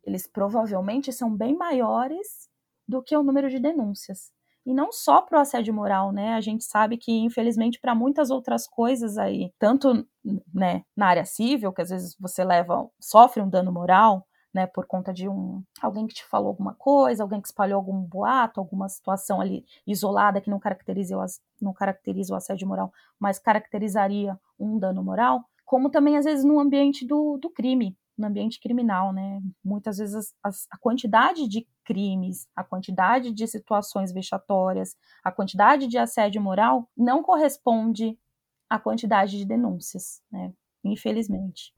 [0.04, 2.50] eles provavelmente são bem maiores
[2.88, 4.32] do que o número de denúncias.
[4.66, 6.34] E não só para o assédio moral, né?
[6.34, 10.06] A gente sabe que, infelizmente, para muitas outras coisas aí, tanto
[10.54, 14.86] né, na área civil, que às vezes você leva, sofre um dano moral, né, por
[14.86, 18.90] conta de um alguém que te falou alguma coisa, alguém que espalhou algum boato, alguma
[18.90, 21.16] situação ali isolada que não caracteriza,
[21.62, 26.60] não caracteriza o assédio moral, mas caracterizaria um dano moral, como também às vezes no
[26.60, 29.40] ambiente do, do crime, no ambiente criminal, né?
[29.64, 35.88] Muitas vezes as, as, a quantidade de crimes, a quantidade de situações vexatórias, a quantidade
[35.88, 38.18] de assédio moral não corresponde
[38.70, 40.52] à quantidade de denúncias, né?
[40.84, 41.77] infelizmente.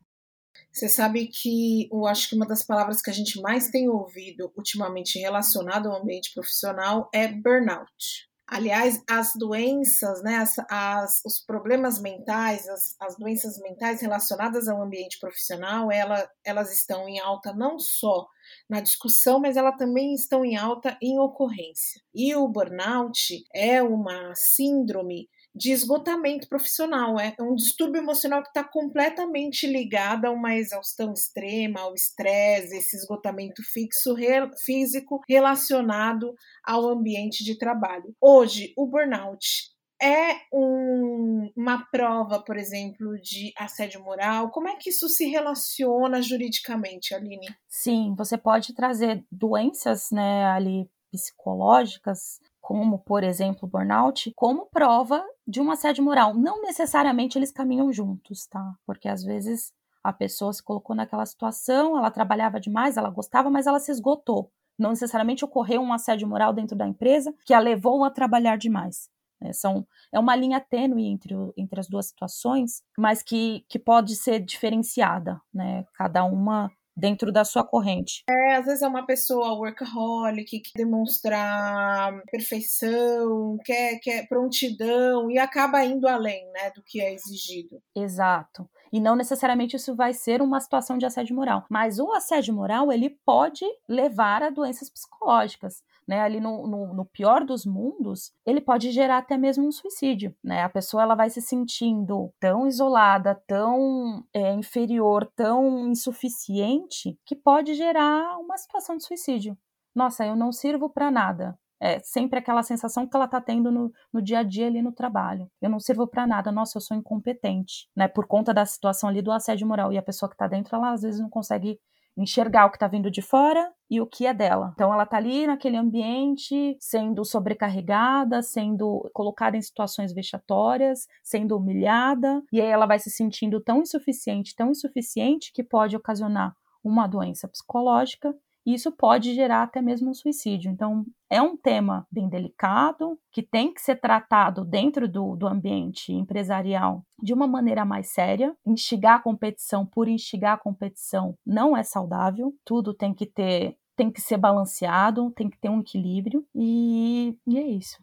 [0.71, 4.51] Você sabe que eu acho que uma das palavras que a gente mais tem ouvido
[4.55, 8.29] ultimamente relacionada ao ambiente profissional é burnout.
[8.51, 14.81] Aliás, as doenças, né, as, as, os problemas mentais, as, as, doenças mentais relacionadas ao
[14.81, 18.27] ambiente profissional, ela, elas estão em alta não só
[18.67, 22.01] na discussão, mas elas também estão em alta em ocorrência.
[22.13, 27.19] E o burnout é uma síndrome de esgotamento profissional.
[27.19, 32.95] É um distúrbio emocional que está completamente ligado a uma exaustão extrema, ao estresse, esse
[32.95, 36.33] esgotamento fixo, re, físico relacionado
[36.63, 38.15] ao ambiente de trabalho.
[38.21, 39.69] Hoje, o burnout
[40.01, 44.49] é um, uma prova, por exemplo, de assédio moral?
[44.49, 47.47] Como é que isso se relaciona juridicamente, Aline?
[47.67, 55.59] Sim, você pode trazer doenças né, ali psicológicas como, por exemplo, burnout, como prova de
[55.59, 56.35] um assédio moral.
[56.35, 58.75] Não necessariamente eles caminham juntos, tá?
[58.85, 63.65] Porque às vezes a pessoa se colocou naquela situação, ela trabalhava demais, ela gostava, mas
[63.65, 64.51] ela se esgotou.
[64.77, 69.09] Não necessariamente ocorreu um assédio moral dentro da empresa que a levou a trabalhar demais.
[69.41, 74.15] É, são, é uma linha tênue entre, entre as duas situações, mas que, que pode
[74.15, 75.85] ser diferenciada, né?
[75.95, 78.23] Cada uma dentro da sua corrente.
[78.29, 85.37] É, às vezes é uma pessoa workaholic que quer demonstrar perfeição, quer, quer prontidão e
[85.37, 87.81] acaba indo além, né, do que é exigido.
[87.95, 88.69] Exato.
[88.91, 92.91] E não necessariamente isso vai ser uma situação de assédio moral, mas o assédio moral
[92.91, 98.59] ele pode levar a doenças psicológicas né, ali no, no, no, pior dos mundos, ele
[98.59, 100.63] pode gerar até mesmo um suicídio, né?
[100.63, 107.75] A pessoa ela vai se sentindo tão isolada, tão é, inferior, tão insuficiente, que pode
[107.75, 109.55] gerar uma situação de suicídio.
[109.93, 111.55] Nossa, eu não sirvo para nada.
[111.79, 114.91] É sempre aquela sensação que ela tá tendo no, no dia a dia ali no
[114.91, 115.47] trabalho.
[115.61, 118.07] Eu não sirvo para nada, nossa, eu sou incompetente, né?
[118.07, 119.93] Por conta da situação ali do assédio moral.
[119.93, 121.79] E a pessoa que tá dentro, ela às vezes não consegue
[122.19, 124.71] enxergar o que está vindo de fora e o que é dela.
[124.73, 132.43] Então ela está ali naquele ambiente, sendo sobrecarregada, sendo colocada em situações vexatórias, sendo humilhada,
[132.51, 136.53] e aí ela vai se sentindo tão insuficiente, tão insuficiente que pode ocasionar
[136.83, 140.71] uma doença psicológica e isso pode gerar até mesmo um suicídio.
[140.71, 146.11] Então, é um tema bem delicado, que tem que ser tratado dentro do, do ambiente
[146.11, 148.55] empresarial de uma maneira mais séria.
[148.65, 153.75] Instigar a competição por instigar a competição não é saudável, tudo tem que ter.
[153.95, 157.97] Tem que ser balanceado, tem que ter um equilíbrio, e, e é isso.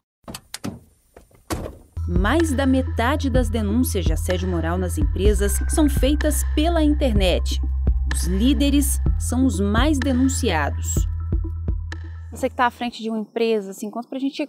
[2.06, 7.58] Mais da metade das denúncias de assédio moral nas empresas são feitas pela internet.
[8.16, 10.86] Os líderes são os mais denunciados.
[12.30, 14.48] Você que está à frente de uma empresa, assim, conta para a gente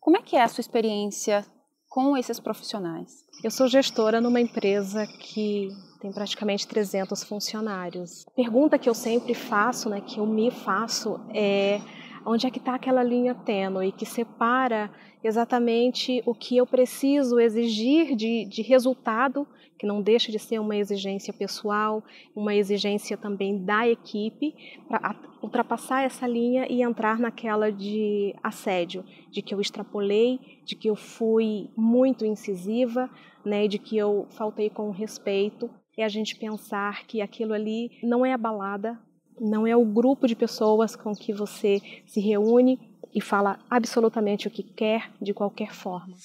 [0.00, 1.46] como é que é a sua experiência
[1.88, 3.12] com esses profissionais.
[3.44, 5.68] Eu sou gestora numa empresa que
[6.00, 8.26] tem praticamente 300 funcionários.
[8.26, 11.80] A pergunta que eu sempre faço, né, que eu me faço, é
[12.26, 14.90] onde é que está aquela linha tênue que separa
[15.22, 19.46] exatamente o que eu preciso exigir de, de resultado
[19.78, 22.02] que não deixa de ser uma exigência pessoal,
[22.34, 24.54] uma exigência também da equipe,
[24.88, 30.88] para ultrapassar essa linha e entrar naquela de assédio, de que eu extrapolei, de que
[30.88, 33.10] eu fui muito incisiva,
[33.44, 35.70] né, de que eu faltei com respeito.
[35.96, 38.98] É a gente pensar que aquilo ali não é a balada,
[39.40, 42.78] não é o grupo de pessoas com que você se reúne
[43.14, 46.16] e fala absolutamente o que quer de qualquer forma.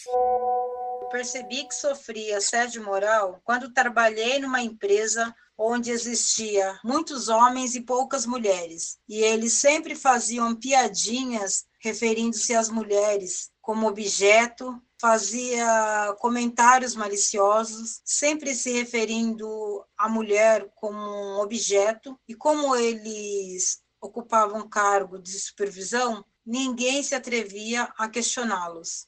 [1.11, 8.25] Percebi que sofria assédio moral quando trabalhei numa empresa onde existia muitos homens e poucas
[8.25, 18.53] mulheres, e eles sempre faziam piadinhas referindo-se às mulheres como objeto, fazia comentários maliciosos, sempre
[18.53, 27.01] se referindo à mulher como um objeto, e como eles ocupavam cargo de supervisão, ninguém
[27.01, 29.07] se atrevia a questioná-los.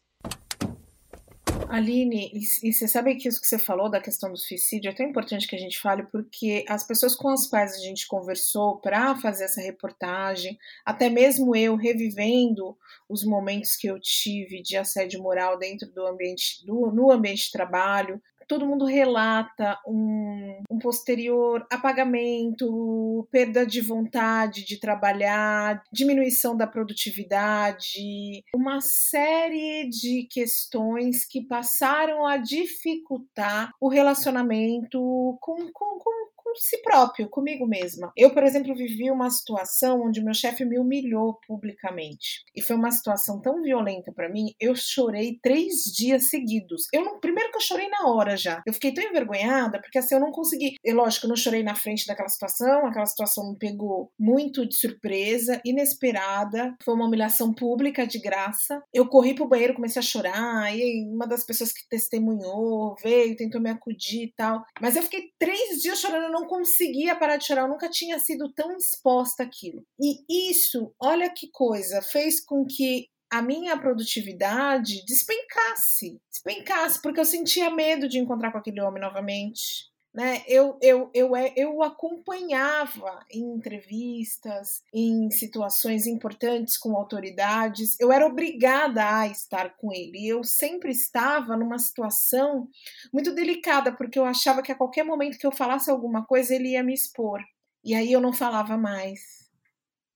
[1.73, 4.93] Aline, e, e, você sabe que isso que você falou da questão do suicídio é
[4.93, 8.77] tão importante que a gente fale, porque as pessoas com as quais a gente conversou
[8.79, 10.55] para fazer essa reportagem,
[10.85, 12.77] até mesmo eu revivendo
[13.09, 17.51] os momentos que eu tive de assédio moral dentro do ambiente, do, no ambiente de
[17.51, 26.67] trabalho, todo mundo relata um, um, posterior apagamento, perda de vontade de trabalhar, diminuição da
[26.67, 36.81] produtividade, uma série de questões que passaram a dificultar o relacionamento com, com, com, si
[36.81, 38.11] próprio, comigo mesma.
[38.17, 42.43] Eu, por exemplo, vivi uma situação onde meu chefe me humilhou publicamente.
[42.55, 46.87] E foi uma situação tão violenta para mim, eu chorei três dias seguidos.
[46.93, 48.61] Eu não, primeiro que eu chorei na hora já.
[48.65, 50.75] Eu fiquei tão envergonhada, porque assim, eu não consegui.
[50.83, 54.75] E lógico, eu não chorei na frente daquela situação, aquela situação me pegou muito de
[54.75, 56.75] surpresa, inesperada.
[56.83, 58.81] Foi uma humilhação pública de graça.
[58.93, 63.61] Eu corri pro banheiro, comecei a chorar, e uma das pessoas que testemunhou veio, tentou
[63.61, 64.63] me acudir e tal.
[64.81, 68.19] Mas eu fiquei três dias chorando, eu não conseguia parar de chorar, eu nunca tinha
[68.19, 69.85] sido tão exposta àquilo.
[69.99, 77.25] E isso, olha que coisa, fez com que a minha produtividade despencasse, despencasse, porque eu
[77.25, 80.43] sentia medo de encontrar com aquele homem novamente né?
[80.47, 88.27] Eu, eu, eu, é, eu acompanhava em entrevistas, em situações importantes com autoridades, eu era
[88.27, 90.27] obrigada a estar com ele.
[90.27, 92.69] Eu sempre estava numa situação
[93.11, 96.73] muito delicada, porque eu achava que a qualquer momento que eu falasse alguma coisa, ele
[96.73, 97.41] ia me expor.
[97.83, 99.42] E aí eu não falava mais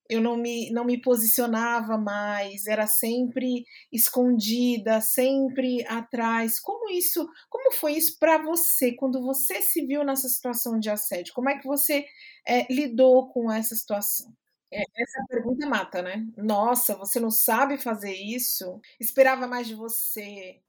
[0.09, 6.59] eu não me, não me posicionava mais, era sempre escondida, sempre atrás.
[6.59, 11.33] Como isso, como foi isso para você quando você se viu nessa situação de assédio?
[11.33, 12.05] Como é que você
[12.47, 14.33] é, lidou com essa situação?
[14.71, 16.25] É, essa pergunta mata, né?
[16.37, 18.81] Nossa, você não sabe fazer isso?
[18.99, 20.61] Esperava mais de você.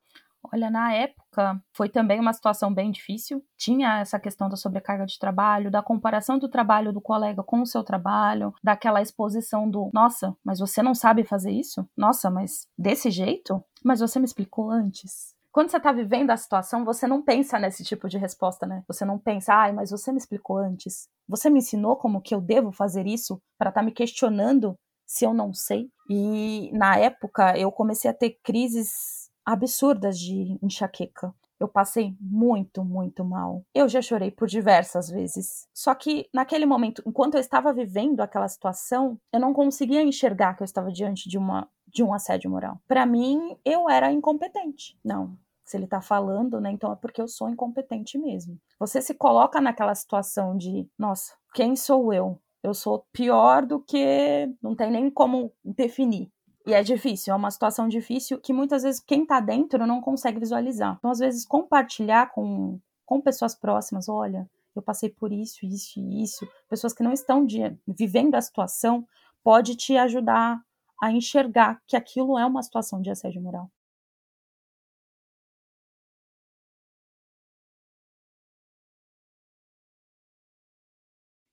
[0.52, 3.44] Olha, na época foi também uma situação bem difícil.
[3.56, 7.66] Tinha essa questão da sobrecarga de trabalho, da comparação do trabalho do colega com o
[7.66, 11.86] seu trabalho, daquela exposição do nossa, mas você não sabe fazer isso?
[11.96, 13.62] Nossa, mas desse jeito?
[13.84, 15.36] Mas você me explicou antes.
[15.50, 18.84] Quando você está vivendo a situação, você não pensa nesse tipo de resposta, né?
[18.86, 21.08] Você não pensa, ai, mas você me explicou antes.
[21.26, 24.76] Você me ensinou como que eu devo fazer isso para estar tá me questionando
[25.06, 25.88] se eu não sei.
[26.08, 29.17] E na época eu comecei a ter crises
[29.48, 31.34] absurdas de enxaqueca.
[31.58, 33.64] Eu passei muito, muito mal.
[33.74, 35.66] Eu já chorei por diversas vezes.
[35.74, 40.62] Só que naquele momento, enquanto eu estava vivendo aquela situação, eu não conseguia enxergar que
[40.62, 42.78] eu estava diante de uma de um assédio moral.
[42.86, 44.98] Para mim, eu era incompetente.
[45.02, 46.70] Não, se ele tá falando, né?
[46.70, 48.60] Então é porque eu sou incompetente mesmo.
[48.78, 52.38] Você se coloca naquela situação de, nossa, quem sou eu?
[52.62, 56.30] Eu sou pior do que não tem nem como definir.
[56.68, 60.38] E é difícil, é uma situação difícil que muitas vezes quem tá dentro não consegue
[60.38, 60.96] visualizar.
[60.98, 64.46] Então, às vezes, compartilhar com, com pessoas próximas, olha,
[64.76, 69.08] eu passei por isso, isso e isso, pessoas que não estão de, vivendo a situação,
[69.42, 70.60] pode te ajudar
[71.02, 73.70] a enxergar que aquilo é uma situação de assédio moral.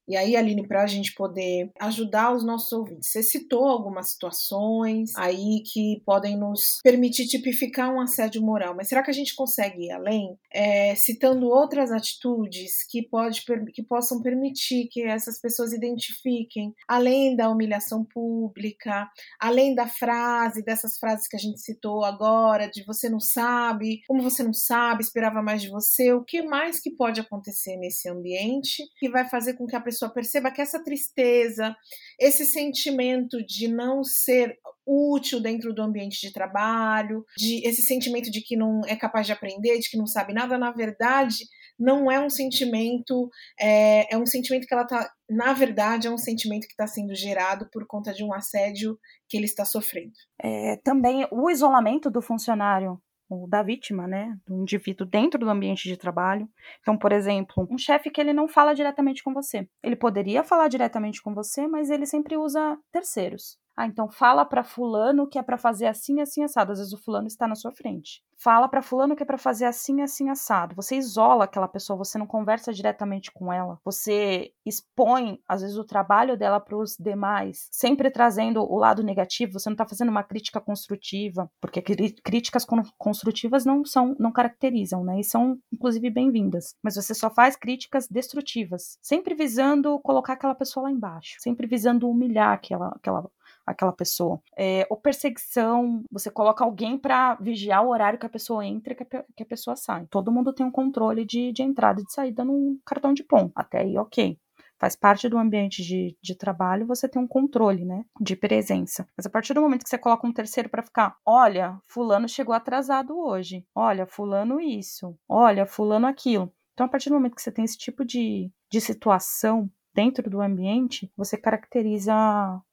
[0.08, 5.16] E aí, Aline, para a gente poder ajudar os nossos ouvintes, você citou algumas situações
[5.16, 9.86] aí que podem nos permitir tipificar um assédio moral, mas será que a gente consegue
[9.86, 13.44] ir além, é, citando outras atitudes que, pode,
[13.74, 20.98] que possam permitir que essas pessoas identifiquem, além da humilhação pública, além da frase, dessas
[20.98, 25.42] frases que a gente citou agora, de você não sabe, como você não sabe, esperava
[25.42, 29.66] mais de você, o que mais que pode acontecer nesse ambiente que vai fazer com
[29.66, 31.76] que a pessoa pessoa perceba que essa tristeza,
[32.20, 38.42] esse sentimento de não ser útil dentro do ambiente de trabalho, de esse sentimento de
[38.42, 41.46] que não é capaz de aprender, de que não sabe nada, na verdade,
[41.80, 43.30] não é um sentimento,
[43.60, 47.16] é, é um sentimento que ela tá, na verdade, é um sentimento que está sendo
[47.16, 50.14] gerado por conta de um assédio que ele está sofrendo.
[50.42, 55.88] É, também o isolamento do funcionário ou da vítima, né, do indivíduo dentro do ambiente
[55.88, 56.48] de trabalho.
[56.82, 59.68] Então, por exemplo, um chefe que ele não fala diretamente com você.
[59.84, 63.58] Ele poderia falar diretamente com você, mas ele sempre usa terceiros.
[63.78, 66.72] Ah, então fala para fulano que é para fazer assim, assim, assado.
[66.72, 68.24] Às vezes o fulano está na sua frente.
[68.38, 70.76] Fala para fulano que é para fazer assim, assim, assado.
[70.76, 73.80] Você isola aquela pessoa, você não conversa diretamente com ela.
[73.84, 79.60] Você expõe, às vezes, o trabalho dela para os demais, sempre trazendo o lado negativo.
[79.60, 82.66] Você não está fazendo uma crítica construtiva, porque críticas
[82.98, 85.20] construtivas não são, não caracterizam, né?
[85.20, 86.76] E são, inclusive, bem-vindas.
[86.82, 92.10] Mas você só faz críticas destrutivas, sempre visando colocar aquela pessoa lá embaixo, sempre visando
[92.10, 93.30] humilhar aquela, aquela
[93.66, 94.40] aquela pessoa.
[94.58, 98.96] É, ou perseguição, você coloca alguém para vigiar o horário que a pessoa entra e
[98.96, 100.06] que a, pessoa sai.
[100.10, 103.52] Todo mundo tem um controle de, de entrada e de saída num cartão de ponto.
[103.56, 104.38] Até aí, ok
[104.78, 109.08] faz parte do ambiente de, de trabalho, você tem um controle, né, de presença.
[109.18, 112.54] Mas a partir do momento que você coloca um terceiro para ficar, olha, fulano chegou
[112.54, 116.52] atrasado hoje, olha, fulano isso, olha, fulano aquilo.
[116.74, 120.42] Então, a partir do momento que você tem esse tipo de, de situação, dentro do
[120.42, 122.14] ambiente, você caracteriza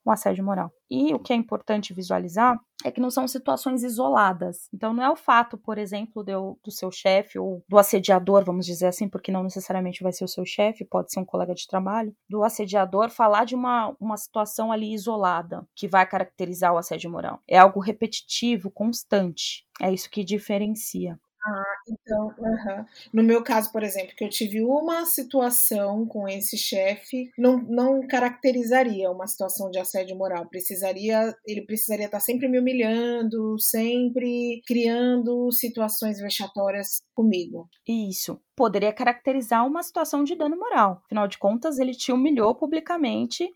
[0.04, 0.72] um assédio moral.
[0.90, 4.68] E o que é importante visualizar é que não são situações isoladas.
[4.74, 8.66] Então, não é o fato, por exemplo, do, do seu chefe ou do assediador, vamos
[8.66, 11.66] dizer assim, porque não necessariamente vai ser o seu chefe, pode ser um colega de
[11.68, 17.10] trabalho, do assediador falar de uma, uma situação ali isolada que vai caracterizar o assédio
[17.10, 17.40] moral.
[17.48, 19.64] É algo repetitivo, constante.
[19.80, 21.18] É isso que diferencia.
[21.44, 22.32] Ah, então,
[23.12, 28.06] no meu caso, por exemplo, que eu tive uma situação com esse chefe, não, não
[28.06, 30.46] caracterizaria uma situação de assédio moral.
[30.48, 37.68] Precisaria, ele precisaria estar sempre me humilhando, sempre criando situações vexatórias comigo.
[37.88, 41.02] Isso poderia caracterizar uma situação de dano moral.
[41.06, 43.52] Afinal de contas, ele te humilhou publicamente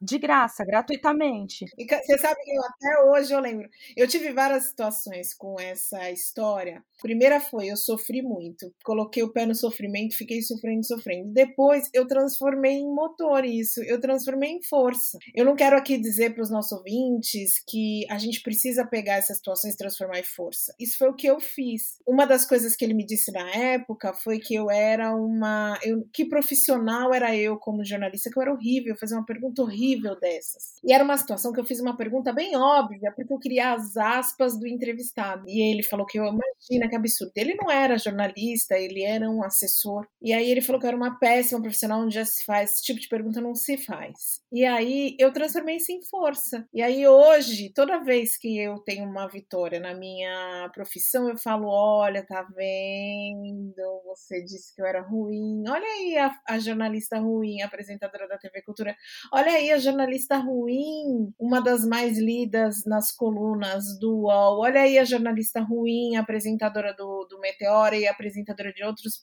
[0.00, 1.64] de graça, gratuitamente.
[1.78, 3.68] E você sabe que eu, até hoje eu lembro.
[3.96, 6.82] Eu tive várias situações com essa história.
[6.98, 8.72] A primeira foi, eu sofri muito.
[8.84, 11.32] Coloquei o pé no sofrimento, fiquei sofrendo, sofrendo.
[11.32, 15.18] Depois eu transformei em motor isso, eu transformei em força.
[15.34, 19.36] Eu não quero aqui dizer para os nossos ouvintes que a gente precisa pegar essas
[19.36, 20.74] situações e transformar em força.
[20.78, 21.98] Isso foi o que eu fiz.
[22.06, 25.78] Uma das coisas que ele me disse na época foi que eu era uma.
[25.82, 29.83] Eu, que profissional era eu como jornalista, que eu era horrível, fazer uma pergunta horrível
[30.20, 30.74] dessas.
[30.82, 33.96] E era uma situação que eu fiz uma pergunta bem óbvia, porque eu queria as
[33.96, 35.44] aspas do entrevistado.
[35.48, 37.32] E ele falou que eu imagina que absurdo.
[37.36, 40.06] Ele não era jornalista, ele era um assessor.
[40.22, 42.82] E aí ele falou que eu era uma péssima profissional onde já se faz esse
[42.82, 44.40] tipo de pergunta não se faz.
[44.52, 46.66] E aí eu transformei isso em força.
[46.72, 51.68] E aí hoje, toda vez que eu tenho uma vitória na minha profissão, eu falo:
[51.68, 54.02] olha, tá vendo?
[54.06, 55.64] Você disse que eu era ruim.
[55.68, 58.96] Olha aí a, a jornalista ruim, apresentadora da TV Cultura.
[59.32, 64.60] Olha aí a jornalista ruim, uma das mais lidas nas colunas do UOL.
[64.60, 69.18] Olha aí a jornalista ruim, apresentadora do, do Meteora e apresentadora de outros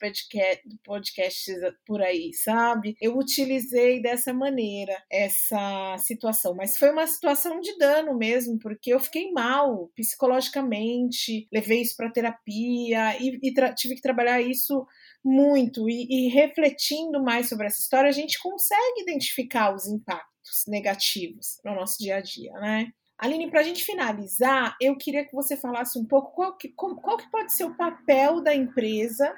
[0.84, 2.94] podcasts por aí, sabe?
[3.00, 9.00] Eu utilizei dessa maneira essa situação, mas foi uma situação de dano mesmo, porque eu
[9.00, 14.86] fiquei mal psicologicamente, levei isso para terapia e, e tive que trabalhar isso
[15.24, 20.31] muito e, e, refletindo mais sobre essa história, a gente consegue identificar os impactos
[20.66, 22.92] negativos no nosso dia a dia, né?
[23.18, 27.16] Aline, para a gente finalizar, eu queria que você falasse um pouco qual que, qual
[27.16, 29.32] que pode ser o papel da empresa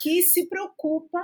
[0.00, 1.20] que se preocupa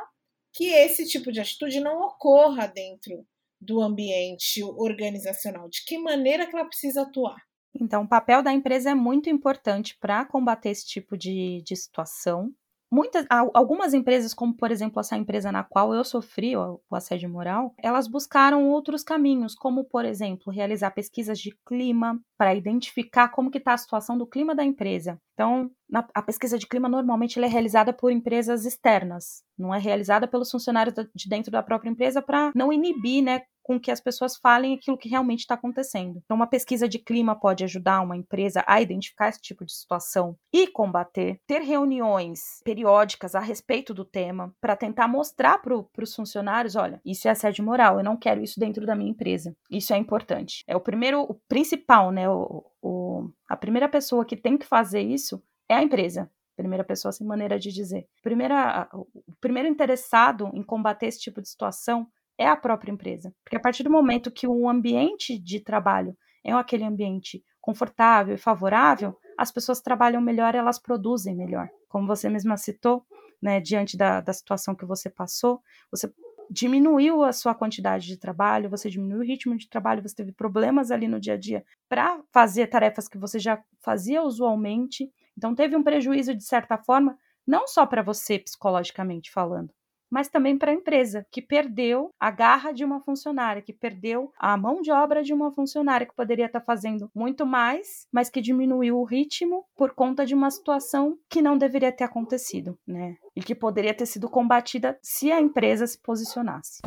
[0.53, 3.25] que esse tipo de atitude não ocorra dentro
[3.61, 5.69] do ambiente organizacional.
[5.69, 7.41] De que maneira que ela precisa atuar?
[7.75, 12.53] Então, o papel da empresa é muito importante para combater esse tipo de, de situação
[12.95, 17.29] muitas, algumas empresas, como por exemplo essa empresa na qual eu sofri o, o assédio
[17.29, 23.51] moral, elas buscaram outros caminhos, como por exemplo realizar pesquisas de clima para identificar como
[23.51, 25.21] que está a situação do clima da empresa.
[25.33, 30.29] Então, na, a pesquisa de clima normalmente é realizada por empresas externas, não é realizada
[30.29, 34.37] pelos funcionários de dentro da própria empresa para não inibir, né, com que as pessoas
[34.37, 36.21] falem aquilo que realmente está acontecendo.
[36.23, 40.37] Então, uma pesquisa de clima pode ajudar uma empresa a identificar esse tipo de situação
[40.53, 41.41] e combater.
[41.47, 47.27] Ter reuniões periódicas a respeito do tema para tentar mostrar para os funcionários: olha, isso
[47.27, 49.57] é assédio moral, eu não quero isso dentro da minha empresa.
[49.71, 50.63] Isso é importante.
[50.69, 52.29] É o primeiro, o principal, né?
[52.29, 57.11] O, o, a primeira pessoa que tem que fazer isso é a empresa primeira pessoa
[57.11, 58.07] sem maneira de dizer.
[58.23, 62.07] Primeira, o primeiro interessado em combater esse tipo de situação
[62.39, 63.35] é a própria empresa.
[63.45, 68.39] Porque a partir do momento que o ambiente de trabalho é aquele ambiente confortável e
[68.39, 71.69] favorável, as pessoas trabalham melhor, elas produzem melhor.
[71.89, 73.05] Como você mesma citou,
[73.41, 75.61] né, diante da, da situação que você passou,
[75.91, 76.13] você
[76.51, 80.91] diminuiu a sua quantidade de trabalho, você diminuiu o ritmo de trabalho, você teve problemas
[80.91, 85.11] ali no dia a dia para fazer tarefas que você já fazia usualmente.
[85.37, 87.17] Então, teve um prejuízo, de certa forma,
[87.47, 89.73] não só para você psicologicamente falando,
[90.15, 94.57] mas também para a empresa, que perdeu a garra de uma funcionária, que perdeu a
[94.57, 98.41] mão de obra de uma funcionária que poderia estar tá fazendo muito mais, mas que
[98.41, 103.17] diminuiu o ritmo por conta de uma situação que não deveria ter acontecido, né?
[103.35, 106.81] E que poderia ter sido combatida se a empresa se posicionasse.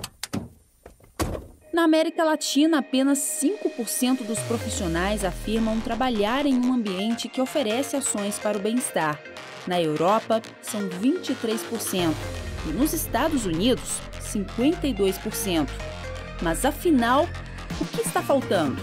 [1.74, 8.40] Na América Latina, apenas 5% dos profissionais afirmam trabalhar em um ambiente que oferece ações
[8.40, 9.22] para o bem-estar.
[9.68, 15.68] Na Europa, são 23% e nos Estados Unidos, 52%.
[16.42, 17.28] Mas afinal,
[17.80, 18.82] o que está faltando?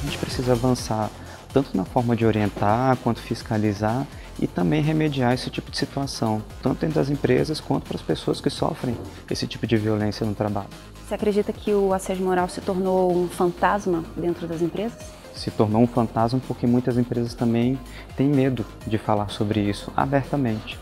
[0.00, 1.10] A gente precisa avançar
[1.52, 4.06] tanto na forma de orientar quanto fiscalizar
[4.38, 8.40] e também remediar esse tipo de situação, tanto dentro das empresas quanto para as pessoas
[8.40, 8.96] que sofrem
[9.30, 10.68] esse tipo de violência no trabalho.
[11.06, 14.98] Você acredita que o assédio moral se tornou um fantasma dentro das empresas?
[15.34, 17.78] Se tornou um fantasma porque muitas empresas também
[18.16, 20.78] têm medo de falar sobre isso abertamente.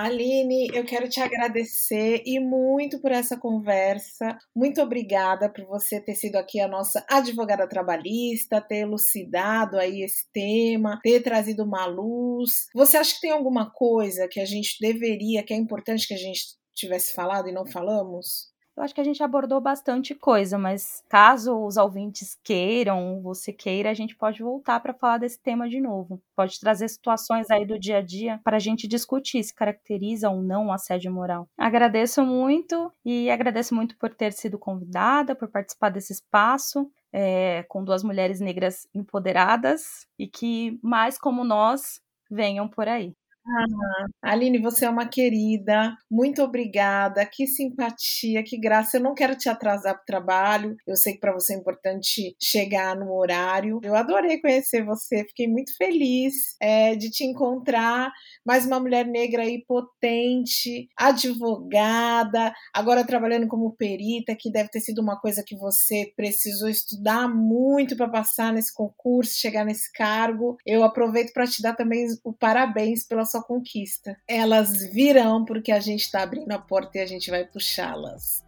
[0.00, 4.38] Aline, eu quero te agradecer e muito por essa conversa.
[4.54, 10.30] Muito obrigada por você ter sido aqui a nossa advogada trabalhista, ter elucidado aí esse
[10.32, 12.68] tema, ter trazido uma luz.
[12.72, 16.18] Você acha que tem alguma coisa que a gente deveria, que é importante que a
[16.18, 16.42] gente
[16.76, 18.52] tivesse falado e não falamos?
[18.78, 23.90] Eu acho que a gente abordou bastante coisa, mas caso os ouvintes queiram, você queira,
[23.90, 26.22] a gente pode voltar para falar desse tema de novo.
[26.36, 30.40] Pode trazer situações aí do dia a dia para a gente discutir se caracteriza ou
[30.40, 31.48] não o assédio moral.
[31.58, 36.88] Agradeço muito e agradeço muito por ter sido convidada, por participar desse espaço.
[37.10, 43.16] É, com duas mulheres negras empoderadas e que mais como nós venham por aí.
[43.50, 45.96] Ah, Aline, você é uma querida.
[46.10, 47.24] Muito obrigada.
[47.24, 48.98] Que simpatia, que graça.
[48.98, 50.76] Eu não quero te atrasar para o trabalho.
[50.86, 53.80] Eu sei que para você é importante chegar no horário.
[53.82, 55.24] Eu adorei conhecer você.
[55.24, 58.12] Fiquei muito feliz é, de te encontrar.
[58.44, 65.00] Mais uma mulher negra aí potente, advogada, agora trabalhando como perita, que deve ter sido
[65.00, 70.56] uma coisa que você precisou estudar muito para passar nesse concurso, chegar nesse cargo.
[70.66, 74.16] Eu aproveito para te dar também o parabéns pela sua conquista.
[74.26, 78.46] Elas virão porque a gente está abrindo a porta e a gente vai puxá-las.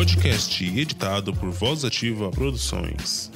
[0.00, 3.30] Podcast editado por Voz Ativa Produções.